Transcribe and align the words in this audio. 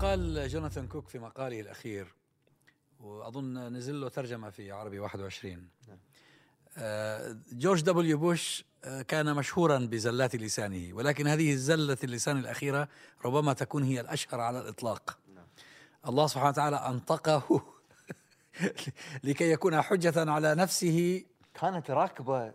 قال 0.00 0.48
جوناثان 0.48 0.86
كوك 0.88 1.08
في 1.08 1.18
مقاله 1.18 1.60
الأخير 1.60 2.14
وأظن 3.00 3.58
نزل 3.72 4.00
له 4.00 4.08
ترجمة 4.08 4.50
في 4.50 4.72
عربي 4.72 4.98
21 4.98 5.68
آه، 6.78 7.36
جورج 7.52 7.82
دبليو 7.82 8.18
بوش 8.18 8.64
آه، 8.84 9.02
كان 9.02 9.34
مشهورا 9.34 9.78
بزلات 9.78 10.36
لسانه 10.36 10.94
ولكن 10.94 11.26
هذه 11.26 11.52
الزلة 11.52 11.96
اللسان 12.04 12.38
الأخيرة 12.38 12.88
ربما 13.24 13.52
تكون 13.52 13.82
هي 13.82 14.00
الأشهر 14.00 14.40
على 14.40 14.60
الإطلاق. 14.60 15.18
الله 16.08 16.26
سبحانه 16.26 16.48
وتعالى 16.48 16.76
أنطقه 16.76 17.64
لكي 19.24 19.50
يكون 19.50 19.82
حجة 19.82 20.30
على 20.30 20.54
نفسه. 20.54 21.24
كانت 21.60 21.90
راكبة 21.90 22.48
100% 22.50 22.52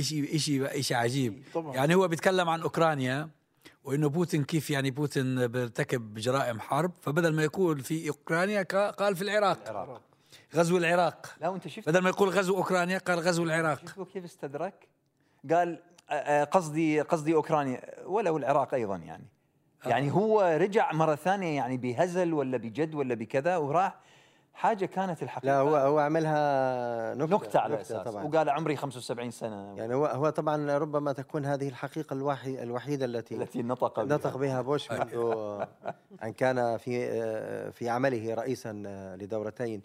شيء 0.00 0.36
شيء 0.36 0.80
شيء 0.80 0.96
عجيب. 0.96 1.42
طبعاً. 1.54 1.74
يعني 1.74 1.94
هو 1.94 2.08
بيتكلم 2.08 2.48
عن 2.48 2.60
أوكرانيا. 2.60 3.35
وإنه 3.86 4.08
بوتين 4.08 4.44
كيف 4.44 4.70
يعني 4.70 4.90
بوتين 4.90 5.46
بيرتكب 5.46 6.14
جرائم 6.14 6.60
حرب 6.60 6.92
فبدل 7.02 7.34
ما 7.34 7.42
يقول 7.42 7.80
في 7.80 8.08
أوكرانيا 8.08 8.62
قال 8.90 9.16
في 9.16 9.22
العراق. 9.22 9.70
العراق. 9.70 10.02
غزو 10.54 10.76
العراق. 10.76 11.36
لا 11.40 11.48
وأنت 11.48 11.68
شفت؟ 11.68 11.88
بدل 11.88 11.98
ما 11.98 12.08
يقول 12.08 12.28
غزو 12.28 12.56
أوكرانيا 12.56 12.98
قال 12.98 13.18
غزو 13.18 13.42
العراق. 13.42 13.80
شوفوا 13.80 14.04
كيف 14.04 14.24
استدرك؟ 14.24 14.88
قال 15.50 15.82
آه، 16.10 16.12
آه، 16.12 16.44
قصدي 16.44 17.00
قصدي 17.00 17.34
أوكرانيا 17.34 17.80
ولو 18.06 18.36
العراق 18.36 18.74
أيضا 18.74 18.96
يعني. 18.96 19.26
يعني 19.86 20.12
هو 20.12 20.58
رجع 20.60 20.92
مرة 20.92 21.14
ثانية 21.14 21.56
يعني 21.56 21.76
بهزل 21.76 22.32
ولا 22.34 22.56
بجد 22.56 22.94
ولا 22.94 23.14
بكذا 23.14 23.56
وراح 23.56 23.98
حاجة 24.56 24.86
كانت 24.86 25.22
الحقيقة. 25.22 25.46
لا 25.52 25.58
هو 25.58 25.76
هو 25.76 25.98
عملها 25.98 27.14
نكتة 27.14 27.34
نكتة 27.36 27.58
على 27.60 27.80
أساس. 27.80 28.04
طبعا. 28.08 28.24
وقال 28.24 28.48
عمري 28.50 28.76
75 28.76 29.30
سنة. 29.30 29.76
يعني 29.76 29.94
هو 29.94 30.06
هو 30.06 30.30
طبعا 30.30 30.78
ربما 30.78 31.12
تكون 31.12 31.44
هذه 31.44 31.68
الحقيقة 31.68 32.14
الوحي 32.14 32.62
الوحيدة 32.62 33.04
التي 33.04 33.34
التي 33.34 33.62
نطق 33.62 34.00
بها. 34.00 34.16
نطق 34.16 34.36
بها 34.36 34.60
بوش 34.62 34.92
منذ 34.92 35.14
أن 36.24 36.32
كان 36.32 36.76
في 36.76 37.72
في 37.72 37.88
عمله 37.88 38.34
رئيسا 38.34 38.72
لدورتين. 39.20 39.82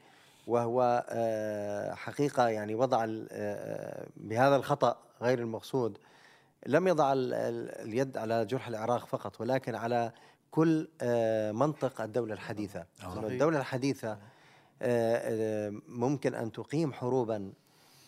وهو 0.47 1.05
آه، 1.09 1.93
حقيقة 1.93 2.47
يعني 2.47 2.75
وضع 2.75 3.05
آه، 3.31 4.05
بهذا 4.17 4.55
الخطأ 4.55 4.97
غير 5.21 5.39
المقصود. 5.39 5.97
لم 6.65 6.87
يضع 6.87 7.13
ال- 7.13 7.33
ال- 7.33 7.87
اليد 7.87 8.17
على 8.17 8.45
جرح 8.45 8.67
العراق 8.67 9.05
فقط 9.05 9.41
ولكن 9.41 9.75
على 9.75 10.11
كل 10.51 10.87
آه، 11.01 11.51
منطق 11.51 12.01
الدولة 12.01 12.33
الحديثة. 12.33 12.85
الدولة 13.23 13.59
الحديثة 13.59 14.17
ممكن 15.87 16.35
أن 16.35 16.51
تقيم 16.51 16.93
حروبا 16.93 17.51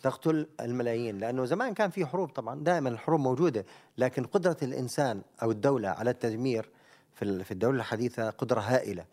تقتل 0.02 0.46
الملايين 0.60 1.18
لأنه 1.18 1.44
زمان 1.44 1.74
كان 1.74 1.90
في 1.90 2.06
حروب 2.06 2.28
طبعا 2.28 2.64
دائما 2.64 2.88
الحروب 2.88 3.20
موجودة 3.20 3.64
لكن 3.98 4.24
قدرة 4.24 4.56
الإنسان 4.62 5.22
أو 5.42 5.50
الدولة 5.50 5.88
على 5.88 6.10
التدمير 6.10 6.68
في 7.14 7.22
ال- 7.24 7.44
في 7.44 7.50
الدولة 7.50 7.76
الحديثة 7.78 8.30
قدرة 8.30 8.60
هائلة. 8.60 9.04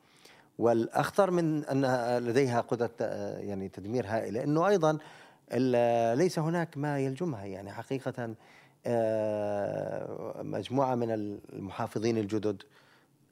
والأخطر 0.60 1.32
من 1.32 1.66
أن 1.66 1.86
لديها 2.24 2.62
قدرة 2.62 2.92
آه، 3.02 3.38
يعني 3.40 3.70
تدمير 3.70 4.06
هائلة 4.08 4.44
إنه 4.44 4.68
أيضا 4.68 4.98
ليس 6.16 6.40
هناك 6.40 6.78
ما 6.78 7.00
يلجمها. 7.00 7.46
يعني 7.46 7.72
حقيقه 7.72 8.36
آه، 8.86 10.42
مجموعة 10.44 10.96
من 10.96 11.12
المحافظين 11.54 12.18
الجدد 12.18 12.64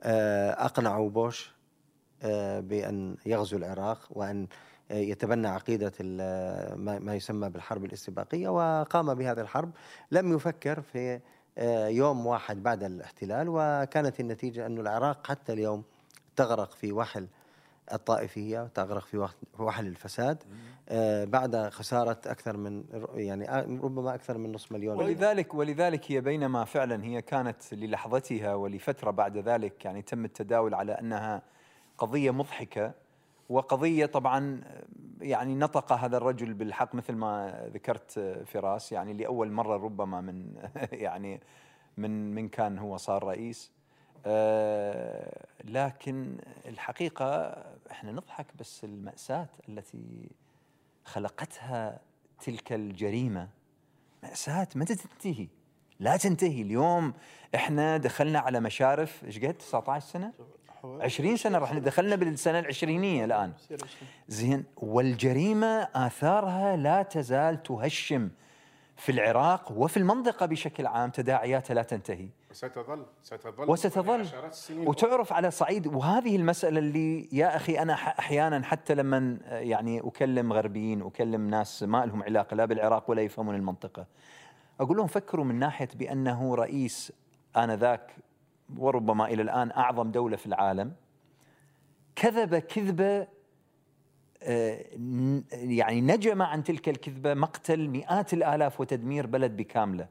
آه، 0.04 0.52
أقنعوا 0.66 1.10
بوش 1.10 1.52
آه، 1.52 1.59
بأن 2.60 3.16
يغزو 3.26 3.58
العراق 3.58 4.00
وأن 4.12 4.48
آه، 4.92 4.94
يتبنى 4.96 5.48
عقيدة 5.48 5.92
ال- 6.00 7.00
ما 7.06 7.16
يسمى 7.16 7.50
بالحرب 7.50 7.86
الاستباقية 7.86 8.50
وقام 8.50 9.14
بهذه 9.14 9.42
الحرب. 9.42 9.72
لم 10.12 10.34
يفكر 10.36 10.82
في 10.82 11.20
آه، 11.58 11.88
يوم 11.88 12.26
واحد 12.26 12.64
بعد 12.64 12.84
الاحتلال 12.84 13.46
وكانت 13.50 14.20
النتيجة 14.20 14.66
أن 14.66 14.78
العراق 14.78 15.28
حتى 15.28 15.54
اليوم 15.54 15.84
تغرق 16.36 16.72
في 16.72 16.92
وحل 16.92 17.28
الطائفية 17.94 18.68
تغرق 18.74 19.06
في 19.06 19.18
وح- 19.18 19.36
في 19.58 19.64
وحل 19.64 19.88
الفساد 19.88 20.44
آه، 20.90 21.26
بعد 21.26 21.70
خسارة 21.70 22.18
أكثر 22.26 22.58
من 22.58 22.84
يعني 23.14 23.50
آه، 23.50 23.62
ربما 23.62 24.16
أكثر 24.16 24.38
من 24.38 24.52
نصف 24.52 24.72
مليون 24.72 24.98
ولذلك 24.98 25.54
ولذلك 25.54 26.12
هي 26.12 26.22
بينما 26.22 26.66
فعلا 26.66 27.04
هي 27.04 27.22
كانت 27.22 27.74
للحظتها 27.74 28.54
ولفترة 28.56 29.12
بعد 29.12 29.38
ذلك 29.38 29.86
يعني 29.86 30.02
تم 30.02 30.26
التداول 30.26 30.74
على 30.74 30.92
أنها 30.92 31.42
قضية 32.00 32.32
مضحكة 32.32 32.94
وقضية 33.50 34.06
طبعا 34.06 34.62
يعني 35.22 35.56
نطق 35.56 35.94
هذا 35.94 36.18
الرجل 36.18 36.54
بالحق 36.54 36.96
مثل 36.96 37.14
ما 37.14 37.62
ذكرت 37.74 38.20
فراس 38.46 38.92
يعني 38.92 39.14
لأول 39.14 39.52
مرة 39.52 39.78
ربما 39.78 40.22
من 40.22 40.70
يعني 40.92 41.42
من 41.98 42.36
من 42.36 42.50
كان 42.50 42.78
هو 42.78 42.98
صار 42.98 43.24
رئيس 43.24 43.72
آه، 44.26 45.46
لكن 45.64 46.38
الحقيقة 46.66 47.56
إحنا 47.92 48.12
نضحك 48.12 48.46
بس 48.60 48.84
المأساة 48.84 49.48
التي 49.70 50.30
خلقتها 51.06 52.00
تلك 52.40 52.74
الجريمة 52.74 53.50
مأساة 54.24 54.68
متى 54.76 54.96
تنتهي؟ 54.96 55.48
لا 56.00 56.18
تنتهي 56.18 56.62
اليوم 56.62 57.14
إحنا 57.56 57.98
دخلنا 57.98 58.40
على 58.40 58.60
مشارف 58.60 59.24
إيش 59.24 59.40
قد 59.40 59.54
19 59.54 60.06
سنة؟ 60.06 60.34
20 60.84 61.38
سنة 61.38 61.58
راح 61.58 61.74
دخلنا 61.74 62.16
بالسنة 62.16 62.60
العشرينية 62.60 63.26
الآن. 63.26 63.52
زين 64.28 64.64
والجريمة 64.78 65.88
آثارها 65.96 66.76
لا 66.76 67.04
تزال 67.04 67.64
تهشم 67.64 68.30
في 68.98 69.12
العراق 69.12 69.72
وفي 69.72 69.98
المنطقة 69.98 70.46
بشكل 70.46 70.88
عام. 70.88 71.10
تداعياتها 71.10 71.74
لا 71.74 71.84
تنتهي. 71.84 72.28
وستظل 72.52 73.06
ستظل. 73.24 73.70
وستظل. 73.70 74.20
عشرات 74.22 74.52
السنين. 74.52 74.88
وتعرف 74.88 75.34
على 75.34 75.52
صعيد 75.52 75.88
وهذه 75.88 76.36
المسألة 76.36 76.80
اللي 76.80 77.30
يا 77.32 77.56
أخي 77.56 77.80
أنا 77.80 77.96
ح- 77.96 78.20
أحيانا 78.20 78.64
حتى 78.64 78.96
لما 78.96 79.38
يعني 79.50 80.00
أكلم 80.00 80.54
غربيين 80.54 81.02
أكلم 81.02 81.50
ناس 81.50 81.84
ما 81.84 82.06
لهم 82.06 82.24
علاقة 82.24 82.56
لا 82.56 82.66
بالعراق 82.66 83.10
ولا 83.10 83.22
يفهمون 83.22 83.56
المنطقة 83.56 84.06
أقول 84.80 84.98
لهم 84.98 85.08
فكروا 85.08 85.46
من 85.46 85.56
ناحية 85.60 85.90
بأنه 85.96 86.56
رئيس 86.56 87.12
آنذاك 87.58 88.12
وربما 88.78 89.26
إلى 89.28 89.42
الآن 89.42 89.72
أعظم 89.72 90.12
دولة 90.12 90.38
في 90.38 90.46
العالم 90.46 90.94
كذب 92.16 92.56
كذبة 92.56 93.28
آه، 94.44 94.86
يعني 95.52 96.02
نجم 96.02 96.42
عن 96.42 96.64
تلك 96.64 96.90
الكذبة 96.90 97.34
مقتل 97.34 97.88
مئات 97.88 98.34
الآلاف 98.34 98.82
وتدمير 98.82 99.28
بلد 99.28 99.58
بكامله. 99.58 100.08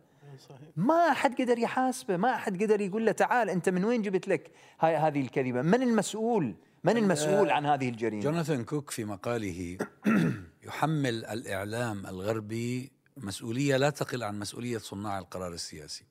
ما 0.77 1.13
حد 1.13 1.43
قدر 1.43 1.59
يحاسبه 1.59 2.17
ما 2.17 2.37
حد 2.37 2.63
قدر 2.63 2.81
يقول 2.81 3.07
له 3.07 3.13
تعال 3.13 3.51
أنت 3.51 3.69
من 3.69 3.85
وين 3.85 4.03
جبت 4.03 4.29
لك 4.29 4.51
هاي 4.81 4.97
هذه 4.97 5.21
الكذبة؟ 5.21 5.63
من 5.63 5.83
المسؤول؟ 5.83 6.55
من 6.85 6.97
المسؤول 6.97 7.51
عن 7.51 7.67
هذه 7.67 7.89
الجريمة؟ 7.89 8.23
جوناثان 8.23 8.65
كوك 8.65 8.91
في 8.91 9.05
مقاله 9.05 9.79
يحمل 10.67 11.25
الإعلام 11.25 12.07
الغربي 12.07 12.93
مسؤولية 13.17 13.77
لا 13.77 13.91
تقل 13.91 14.23
عن 14.23 14.39
مسؤولية 14.39 14.79
صناع 14.79 15.19
القرار 15.19 15.53
السياسي. 15.53 16.05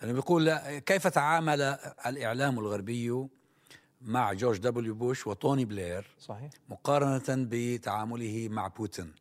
يعني 0.00 0.12
بيقول 0.12 0.56
كيف 0.78 1.06
تعامل 1.06 1.60
الإعلام 2.06 2.58
الغربي 2.58 3.26
مع 4.02 4.32
جورج 4.32 4.58
دبليو 4.58 4.94
بوش 4.94 5.26
وتوني 5.26 5.64
بلير 5.64 6.06
صحيح. 6.20 6.50
مقارنة 6.68 7.22
بتعامله 7.28 8.48
مع 8.48 8.66
بوتين؟ 8.66 9.12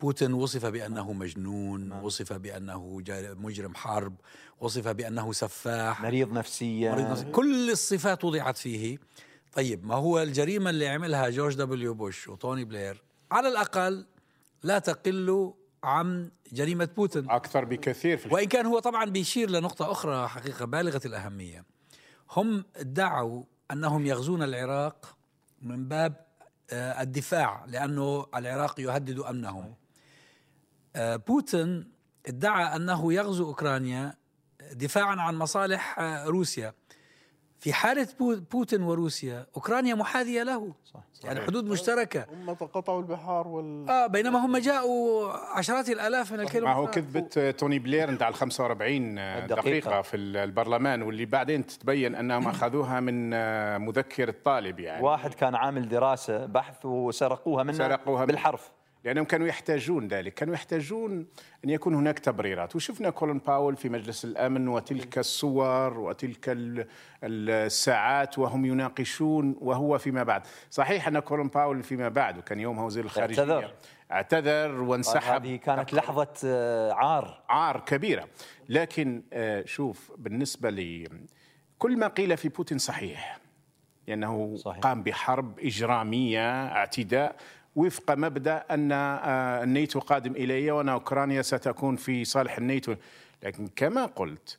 بوتين 0.00 0.32
وصف 0.32 0.66
بأنه 0.66 1.12
مجنون 1.12 1.92
وصف 1.92 2.32
بأنه 2.32 3.02
مجرم 3.38 3.74
حرب 3.74 4.14
وصف 4.60 4.88
بأنه 4.88 5.32
سفاح. 5.32 6.02
مريض 6.02 6.32
نفسيا 6.32 6.92
مريض 6.92 7.10
نفسي. 7.10 7.24
كل 7.24 7.70
الصفات 7.70 8.24
وضعت 8.24 8.56
فيه. 8.56 8.98
طيب 9.52 9.86
ما 9.86 9.94
هو 9.94 10.22
الجريمة 10.22 10.70
اللي 10.70 10.88
عملها 10.88 11.30
جورج 11.30 11.54
دبليو 11.54 11.94
بوش 11.94 12.28
وتوني 12.28 12.64
بلير؟ 12.64 13.02
على 13.30 13.48
الأقل 13.48 14.06
لا 14.62 14.78
تقل 14.78 15.54
عن 15.84 16.30
جريمة 16.52 16.88
بوتين. 16.96 17.30
أكثر 17.30 17.64
بكثير 17.64 18.16
في 18.16 18.34
وإن 18.34 18.44
كان 18.44 18.66
هو 18.66 18.78
طبعا 18.78 19.04
بيشير 19.04 19.50
لنقطة 19.50 19.92
أخرى 19.92 20.28
حقيقة 20.28 20.64
بالغة 20.64 21.00
الأهمية. 21.04 21.64
هم 22.30 22.64
ادعوا 22.76 23.42
أنهم 23.70 24.06
يغزون 24.06 24.42
العراق 24.42 25.16
من 25.62 25.88
باب 25.88 26.26
آه، 26.70 27.02
الدفاع 27.02 27.64
لأنه 27.68 28.26
العراق 28.34 28.80
يهدد 28.80 29.18
أمنهم. 29.18 29.74
آه، 30.96 31.16
بوتين 31.16 31.92
ادعى 32.26 32.76
أنه 32.76 33.12
يغزو 33.12 33.46
أوكرانيا 33.46 34.14
دفاعا 34.72 35.16
عن 35.16 35.34
مصالح 35.34 35.98
آه، 35.98 36.24
روسيا. 36.24 36.74
في 37.64 37.72
حالة 37.72 38.08
بو- 38.18 38.40
بوتين 38.52 38.82
وروسيا 38.82 39.46
أوكرانيا 39.56 39.94
محاذية 39.94 40.42
له. 40.42 40.72
صح 40.84 41.00
يعني 41.24 41.40
حدود 41.40 41.64
مشتركة. 41.64 42.26
هم 42.32 42.50
قطعوا 42.54 43.00
البحار 43.00 43.48
وال. 43.48 43.88
آه 43.88 44.06
بينما 44.06 44.46
هم 44.46 44.56
جاءوا 44.56 45.32
عشرات 45.58 45.88
الآلاف 45.88 46.32
من 46.32 46.36
ما 46.38 46.42
هو 46.42 46.46
الكيلومترات 46.46 46.94
كذبة 46.94 47.50
توني 47.50 47.78
بلير 47.78 48.08
انت 48.08 48.22
على 48.22 48.34
45 48.34 49.18
الدقيقة. 49.18 49.60
دقيقة. 49.62 50.02
في 50.02 50.16
البرلمان 50.16 51.02
واللي 51.02 51.24
بعدين 51.26 51.66
تتبين 51.66 52.14
أنهم 52.14 52.48
أخذوها 52.48 53.00
من 53.00 53.30
مذكر 53.80 54.28
الطالب 54.28 54.80
يعني. 54.80 55.02
واحد 55.04 55.34
كان 55.34 55.54
عامل 55.54 55.88
دراسة 55.88 56.46
بحث 56.46 56.84
وسرقوها 56.86 57.62
منه 57.64 57.72
سرقوها 57.78 58.24
بالحرف. 58.24 58.70
لأنهم 59.04 59.24
كانوا 59.24 59.46
يحتاجون 59.46 60.08
ذلك. 60.08 60.34
كانوا 60.34 60.54
يحتاجون 60.54 61.26
أن 61.64 61.70
يكون 61.70 61.94
هناك 61.94 62.18
تبريرات. 62.18 62.76
وشفنا 62.76 63.10
كولين 63.10 63.38
باول 63.38 63.76
في 63.76 63.88
مجلس 63.88 64.24
الأمن 64.24 64.68
وتلك 64.68 65.18
الصور 65.18 65.98
وتلك 65.98 66.48
ال- 66.48 66.86
الساعات 67.24 68.38
وهم 68.38 68.64
يناقشون 68.64 69.56
وهو 69.60 69.98
فيما 69.98 70.22
بعد. 70.22 70.42
صحيح 70.70 71.08
أن 71.08 71.18
كولين 71.18 71.48
باول 71.48 71.82
فيما 71.82 72.08
بعد 72.08 72.38
وكان 72.38 72.60
يومها 72.60 72.84
وزير 72.84 73.04
الخارجية. 73.04 73.40
اعتذر. 73.42 73.74
اعتذر 74.12 74.80
وانسحب. 74.82 75.42
هذه 75.42 75.56
كانت 75.56 75.94
لحظة 75.94 76.28
آه، 76.44 76.92
عار. 76.92 77.42
عار 77.48 77.80
كبيرة. 77.80 78.28
لكن 78.68 79.22
آه، 79.32 79.64
شوف 79.66 80.12
بالنسبة 80.18 80.70
لي 80.70 81.08
كل 81.78 81.96
ما 81.96 82.06
قيل 82.06 82.36
في 82.36 82.48
بوتين 82.48 82.78
صحيح. 82.78 83.38
لأنه 84.08 84.56
صحيح. 84.56 84.78
قام 84.80 85.02
بحرب 85.02 85.58
إجرامية 85.60 86.66
اعتداء. 86.66 87.36
وفق 87.76 88.14
مبدأ 88.14 88.64
أن 88.70 88.92
آه، 88.92 89.62
الناتو 89.62 90.00
قادم 90.00 90.32
إلي 90.32 90.70
وأن 90.70 90.88
أوكرانيا 90.88 91.42
ستكون 91.42 91.96
في 91.96 92.24
صالح 92.24 92.58
الناتو. 92.58 92.94
لكن 93.42 93.68
كما 93.76 94.06
قلت 94.06 94.58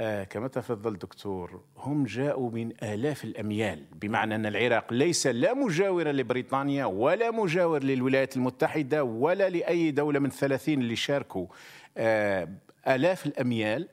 آه، 0.00 0.24
كما 0.24 0.48
تفضل 0.48 0.98
دكتور 0.98 1.60
هم 1.76 2.04
جاءوا 2.04 2.50
من 2.50 2.72
آلاف 2.82 3.24
الأميال. 3.24 3.82
بمعنى 3.92 4.34
أن 4.34 4.46
العراق 4.46 4.92
ليس 4.92 5.26
لا 5.26 5.54
مجاورا 5.54 6.12
لبريطانيا 6.12 6.84
ولا 6.84 7.30
مجاور 7.30 7.82
للولايات 7.82 8.36
المتحدة 8.36 9.04
ولا 9.04 9.48
لأي 9.48 9.90
دولة 9.90 10.18
من 10.18 10.30
ثلاثين 10.30 10.80
اللي 10.80 10.96
شاركوا. 10.96 11.46
آه، 11.96 12.48
آلاف 12.88 13.26
الأميال 13.26 13.88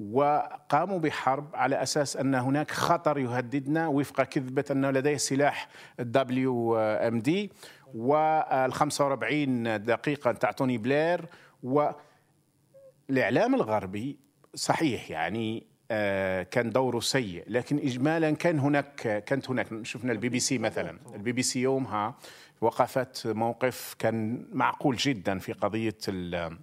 وقاموا 0.00 0.98
بحرب 0.98 1.56
على 1.56 1.82
أساس 1.82 2.16
أن 2.16 2.34
هناك 2.34 2.70
خطر 2.70 3.18
يهددنا 3.18 3.88
وفق 3.88 4.22
كذبة 4.22 4.64
أنه 4.70 4.90
لديه 4.90 5.16
سلاح 5.16 5.68
ال 6.00 6.76
WMD 6.78 7.50
وال 7.94 8.72
45 8.72 9.84
دقيقة 9.84 10.32
تاع 10.32 10.50
توني 10.50 10.78
بلير. 10.78 11.24
والإعلام 11.62 13.54
الغربي 13.54 14.18
صحيح 14.54 15.10
يعني 15.10 15.66
آه، 15.90 16.42
كان 16.42 16.70
دوره 16.70 17.00
سيء 17.00 17.44
لكن 17.46 17.78
اجمالا 17.78 18.30
كان 18.30 18.58
هناك 18.58 19.24
كانت 19.26 19.50
هناك 19.50 19.68
شفنا 19.82 20.12
البي 20.12 20.28
بي 20.28 20.40
سي 20.40 20.58
مثلا. 20.58 20.98
البي 21.14 21.32
بي 21.32 21.42
سي 21.42 21.60
يومها 21.60 22.14
وقفت 22.60 23.26
موقف 23.26 23.94
كان 23.98 24.46
معقول 24.52 24.96
جدا 24.96 25.38
في 25.38 25.52
قضية 25.52 25.96
ال 26.08 26.56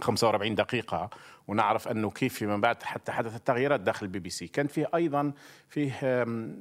45 0.00 0.54
دقيقة. 0.54 1.10
ونعرف 1.48 1.88
أنه 1.88 2.10
كيف 2.10 2.34
فيما 2.34 2.56
بعد 2.56 2.82
حتى 2.82 3.12
حدثت 3.12 3.46
تغييرات 3.46 3.80
داخل 3.80 4.06
البي 4.06 4.18
بي 4.18 4.30
سي. 4.30 4.46
كان 4.46 4.66
فيه 4.66 4.88
أيضا 4.94 5.32
فيه 5.68 5.90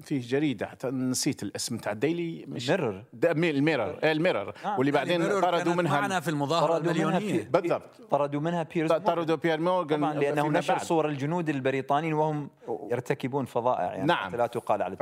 فيه 0.01 0.21
جريدة. 0.21 0.65
حتى 0.65 0.87
نسيت 0.89 1.43
الاسم 1.43 1.77
تاع 1.77 1.93
ديلي 1.93 2.45
مش 2.47 2.69
ميرور. 2.69 3.03
مي- 3.23 3.49
الميرور. 3.49 3.99
آه، 4.03 4.11
الميرور. 4.11 4.53
واللي 4.77 4.91
بعدين 4.91 5.41
طردوا 5.41 5.73
منها 5.73 6.01
معنا 6.01 6.19
في 6.19 6.27
المظاهرة 6.27 6.67
طردوا 6.73 6.93
منها 6.93 7.07
المليونية. 7.17 7.43
بي- 7.43 7.49
بالضبط. 7.61 8.01
طردوا 8.11 8.41
منها 8.41 8.63
بيرز 8.63 8.91
طردوا 8.91 9.35
بيير 9.35 9.59
مورغان 9.61 10.19
لأنه 10.19 10.49
نشر 10.49 10.73
بعد. 10.73 10.83
صور 10.83 11.07
الجنود 11.07 11.49
البريطانيين 11.49 12.13
وهم 12.13 12.49
يرتكبون 12.91 13.45
فظائع 13.45 13.83
يعني 13.93 14.05
نعم. 14.07 14.27
حتى 14.27 14.37
لا 14.37 14.47
تقال 14.47 14.81
على 14.81 14.95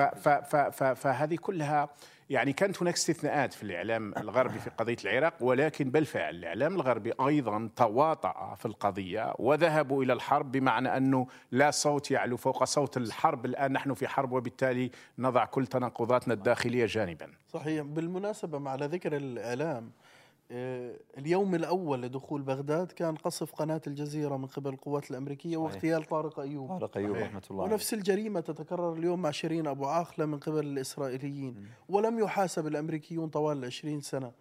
فهذه 0.96 1.36
كلها 1.36 1.90
يعني 2.30 2.54
كانت 2.54 2.82
هناك 2.82 2.94
استثناءات 2.94 3.54
في 3.54 3.64
الإعلام 3.64 4.14
الغربي 4.18 4.60
في 4.60 4.70
قضية 4.70 4.98
العراق 5.06 5.34
ولكن 5.42 5.92
بالفعل 5.92 6.36
الإعلام 6.36 6.76
الغربي 6.76 7.14
أيضا 7.28 7.70
تواطأ 7.76 8.56
في 8.56 8.66
القضية 8.66 9.34
وذهبوا 9.40 10.04
إلى 10.04 10.14
الحرب 10.14 10.52
بمعنى 10.52 10.98
أنه 10.98 11.28
لا 11.52 11.72
صوت 11.72 12.12
يعلو 12.12 12.38
فوق 12.38 12.64
صوت 12.64 12.98
الحرب 12.98 13.46
الآن 13.46 13.72
نحن 13.72 13.94
في 13.94 14.08
حرب 14.08 14.32
وبالتالي 14.32 14.92
نضع 15.20 15.46
كل 15.46 15.68
تناقضاتنا 15.68 16.34
الداخلية 16.34 16.86
جانبا. 16.86 17.32
صحيح 17.48 17.84
بالمناسبة 17.84 18.60
مع 18.60 18.76
ذكر 18.76 19.16
الإعلام 19.16 19.92
اليوم 20.52 21.56
الأول 21.56 22.02
لدخول 22.02 22.42
بغداد 22.42 22.92
كان 22.92 23.16
قصف 23.16 23.52
قناة 23.52 23.82
الجزيرة 23.88 24.38
من 24.38 24.46
قبل 24.46 24.70
القوات 24.70 25.12
الأمريكية 25.12 25.58
واغتيال 25.58 26.04
طارق 26.04 26.40
أيوب. 26.40 26.70
طارق 26.70 26.98
أيوب 26.98 27.16
صحيح. 27.16 27.28
رحمة 27.28 27.42
الله. 27.52 27.64
ونفس 27.64 27.94
الجريمة 27.94 28.40
تتكرر 28.40 28.94
اليوم 28.94 29.22
مع 29.22 29.32
شيرين 29.32 29.68
أبو 29.68 29.86
عاخلة 29.86 30.26
من 30.26 30.40
قبل 30.40 30.60
الإسرائيليين. 30.68 31.68
ولم 31.90 32.20
يحاسب 32.20 32.68
الأمريكيون 32.68 33.30
طوال 33.30 33.58
العشرين 33.58 34.02
سنة. 34.02 34.32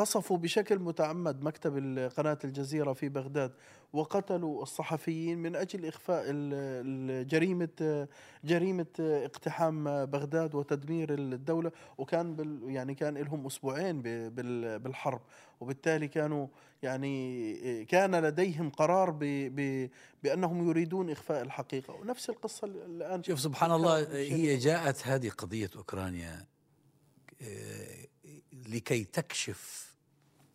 قصفوا 0.00 0.38
بشكل 0.38 0.78
متعمد 0.78 1.42
مكتب 1.42 1.98
قناة 2.16 2.38
الجزيرة 2.44 2.92
في 2.92 3.08
بغداد 3.08 3.52
وقتلوا 3.92 4.62
الصحفيين 4.62 5.38
من 5.38 5.56
أجل 5.56 5.86
إخفاء 5.86 6.24
جريمة 7.22 8.08
جريمة 8.44 8.86
اقتحام 9.00 10.06
بغداد 10.06 10.54
وتدمير 10.54 11.14
الدولة. 11.14 11.72
وكان 11.98 12.36
بال 12.36 12.60
يعني 12.66 12.94
كان 12.94 13.18
لهم 13.18 13.46
أسبوعين 13.46 14.02
بالحرب. 14.78 15.20
وبالتالي 15.60 16.08
كانوا 16.08 16.46
يعني 16.82 17.84
كان 17.84 18.14
لديهم 18.14 18.70
قرار 18.70 19.10
ب 19.10 19.24
ب 19.24 19.90
بأنهم 20.22 20.68
يريدون 20.68 21.10
إخفاء 21.10 21.42
الحقيقة. 21.42 21.94
ونفس 21.94 22.30
القصة 22.30 22.66
الآن. 22.66 23.22
شوف 23.22 23.40
سبحان 23.40 23.72
الله 23.72 24.16
هي 24.16 24.56
جاءت 24.56 25.06
هذه 25.06 25.28
قضية 25.28 25.70
أوكرانيا 25.76 26.46
آه، 27.42 28.06
لكي 28.68 29.04
تكشف 29.04 29.89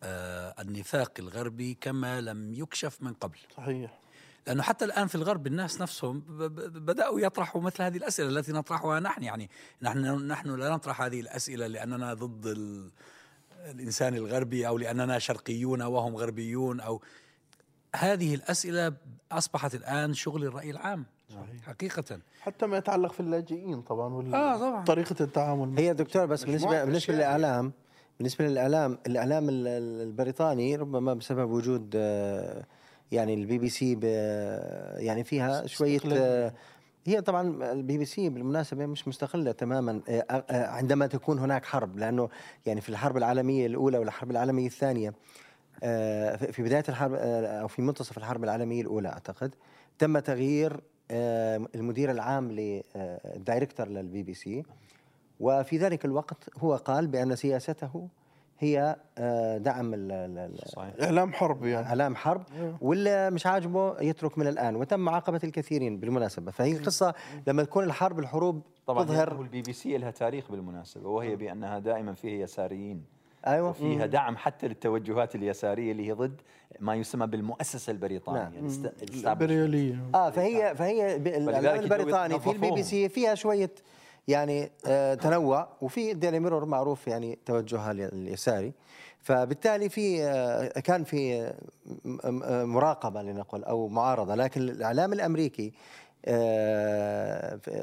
النفاق 0.02 1.12
الغربي 1.18 1.78
كما 1.80 2.20
لم 2.20 2.54
يكشف 2.54 3.02
من 3.02 3.12
قبل 3.12 3.38
صحيح 3.56 3.98
لأنه 4.46 4.62
حتى 4.62 4.84
الآن 4.84 5.06
في 5.06 5.14
الغرب 5.14 5.46
الناس 5.46 5.80
نفسهم 5.80 6.20
بدأوا 6.68 7.20
يطرحوا 7.20 7.60
مثل 7.62 7.82
هذه 7.82 7.96
الأسئلة 7.96 8.28
التي 8.28 8.52
نطرحها 8.52 9.00
نحن 9.00 9.22
يعني 9.22 9.50
نحن 9.82 9.98
نحن 10.26 10.50
لا 10.50 10.70
نطرح 10.70 11.02
هذه 11.02 11.20
الأسئلة 11.20 11.66
لأننا 11.66 12.14
ضد 12.14 12.46
ال- 12.46 12.90
الإنسان 13.70 14.14
الغربي 14.14 14.68
أو 14.68 14.78
لأننا 14.78 15.18
شرقيون 15.18 15.82
وهم 15.82 16.16
غربيون 16.16 16.80
أو 16.80 17.02
هذه 17.96 18.34
الأسئلة 18.34 18.92
أصبحت 19.32 19.74
الآن 19.74 20.14
شغل 20.14 20.44
الرأي 20.44 20.70
العام 20.70 21.04
صحيح. 21.30 21.62
حقيقة 21.66 22.20
حتى 22.40 22.66
ما 22.66 22.76
يتعلق 22.76 23.12
في 23.12 23.20
اللاجئين 23.20 23.82
طبعا 23.82 24.14
وال... 24.14 24.34
آه، 24.34 24.58
طبعاً. 24.58 24.84
طريقة 24.84 25.16
التعامل 25.20 25.78
هي 25.78 25.94
دكتور 25.94 26.26
بس 26.26 26.44
بالنسبة 26.44 26.96
أشياء. 26.96 27.16
للإعلام 27.16 27.72
بالنسبة 28.18 28.46
للأعلام 28.46 28.98
الإعلام 29.06 29.48
ال- 29.48 29.66
ال- 29.68 30.00
البريطاني 30.02 30.76
ربما 30.76 31.14
بسبب 31.14 31.50
وجود 31.50 31.92
آه، 31.96 32.64
يعني 33.12 33.34
البي 33.34 33.58
بي 33.58 33.68
سي 33.68 33.92
يعني 35.04 35.24
فيها 35.24 35.66
شوية 35.66 35.98
آه، 36.18 36.52
هي 37.06 37.20
طبعا 37.20 37.72
البي 37.72 37.98
بي 37.98 38.04
سي 38.04 38.28
بالمناسبة 38.28 38.86
مش 38.86 39.08
مستقلة 39.08 39.52
تماما 39.52 40.00
آه، 40.08 40.44
عندما 40.50 41.06
تكون 41.06 41.38
هناك 41.38 41.64
حرب 41.64 41.98
لأنه 41.98 42.28
يعني 42.66 42.80
في 42.80 42.88
الحرب 42.88 43.16
العالمية 43.16 43.66
الأولى 43.66 43.98
والحرب 43.98 44.30
العالمية 44.30 44.66
الثانية 44.66 45.14
في 46.36 46.62
بداية 46.62 46.84
الحرب 46.88 47.14
أو 47.14 47.68
في 47.68 47.82
منتصف 47.82 48.18
الحرب 48.18 48.44
العالمية 48.44 48.80
الأولى 48.82 49.08
أعتقد 49.08 49.54
تم 49.98 50.18
تغيير 50.18 50.80
المدير 51.74 52.10
العام 52.10 52.52
لل 52.52 52.79
director 52.79 53.88
للبي 53.88 54.22
بي 54.22 54.34
سي. 54.34 54.62
وفي 55.40 55.78
ذلك 55.78 56.04
الوقت 56.04 56.48
هو 56.58 56.76
قال 56.76 57.06
بأن 57.06 57.36
سياسته 57.36 58.08
هي 58.58 58.96
آه، 59.18 59.58
دعم 59.58 59.94
ال- 59.94 60.12
ال- 60.12 60.38
ال- 60.38 60.68
صحيح. 60.68 60.94
إعلام 61.02 61.32
حرب 61.32 61.64
يعني. 61.64 61.86
إعلام 61.86 62.16
حرب 62.16 62.42
واللي 62.80 63.30
مش 63.30 63.46
عاجبه 63.46 64.00
يترك 64.00 64.38
من 64.38 64.46
الآن. 64.46 64.76
وتم 64.76 65.00
معاقبة 65.00 65.40
الكثيرين 65.44 65.98
بالمناسبة. 66.00 66.50
فهي 66.50 66.74
قصه 66.78 67.14
لما 67.46 67.62
تكون 67.64 67.84
الحرب 67.84 68.18
الحروب 68.18 68.62
طبعا 68.86 69.04
تظهر. 69.04 69.26
تظهر 69.28 69.42
البي 69.42 69.62
بي 69.62 69.72
سي 69.72 69.98
لها 69.98 70.10
تاريخ 70.10 70.50
بالمناسبة 70.50 71.08
وهي 71.08 71.36
بأنها 71.36 71.78
دائما 71.78 72.14
فيها 72.14 72.42
يساريين. 72.44 73.04
أيوه. 73.46 73.68
وفيها 73.68 74.06
دعم 74.06 74.36
حتى 74.36 74.68
للتوجهات 74.68 75.34
اليسارية 75.34 75.92
اللي 75.92 76.06
هي 76.08 76.12
ضد 76.12 76.40
ما 76.80 76.94
يسمى 76.94 77.26
بالمؤسسة 77.26 77.90
البريطانية 77.90 78.40
نعم. 78.58 78.90
الإمبريالية 79.02 79.98
آه 80.14 80.30
فهي 80.30 80.74
فهي 80.74 81.18
ب- 81.18 81.26
الأعلام 81.26 81.80
البريطاني 81.80 82.40
في 82.40 82.50
البي 82.50 82.70
بي. 82.70 82.82
سي 82.82 83.08
فيها 83.08 83.34
شوية 83.34 83.70
يعني 84.28 84.70
آه 84.86 85.14
تنوع. 85.14 85.68
وفي 85.80 86.14
ديلي 86.14 86.40
ميرور 86.40 86.64
معروف 86.64 87.06
يعني 87.06 87.38
توجهها 87.46 87.90
ال- 87.90 88.00
اليساري 88.12 88.72
فبالتالي 89.20 89.88
في 89.88 90.24
آه 90.24 90.80
كان 90.80 91.04
في 91.04 91.42
آه، 92.24 92.64
مراقبة 92.64 93.22
لنقل 93.22 93.64
أو 93.64 93.88
معارضة. 93.88 94.34
لكن 94.34 94.60
الإعلام 94.60 95.12
الأمريكي 95.12 95.72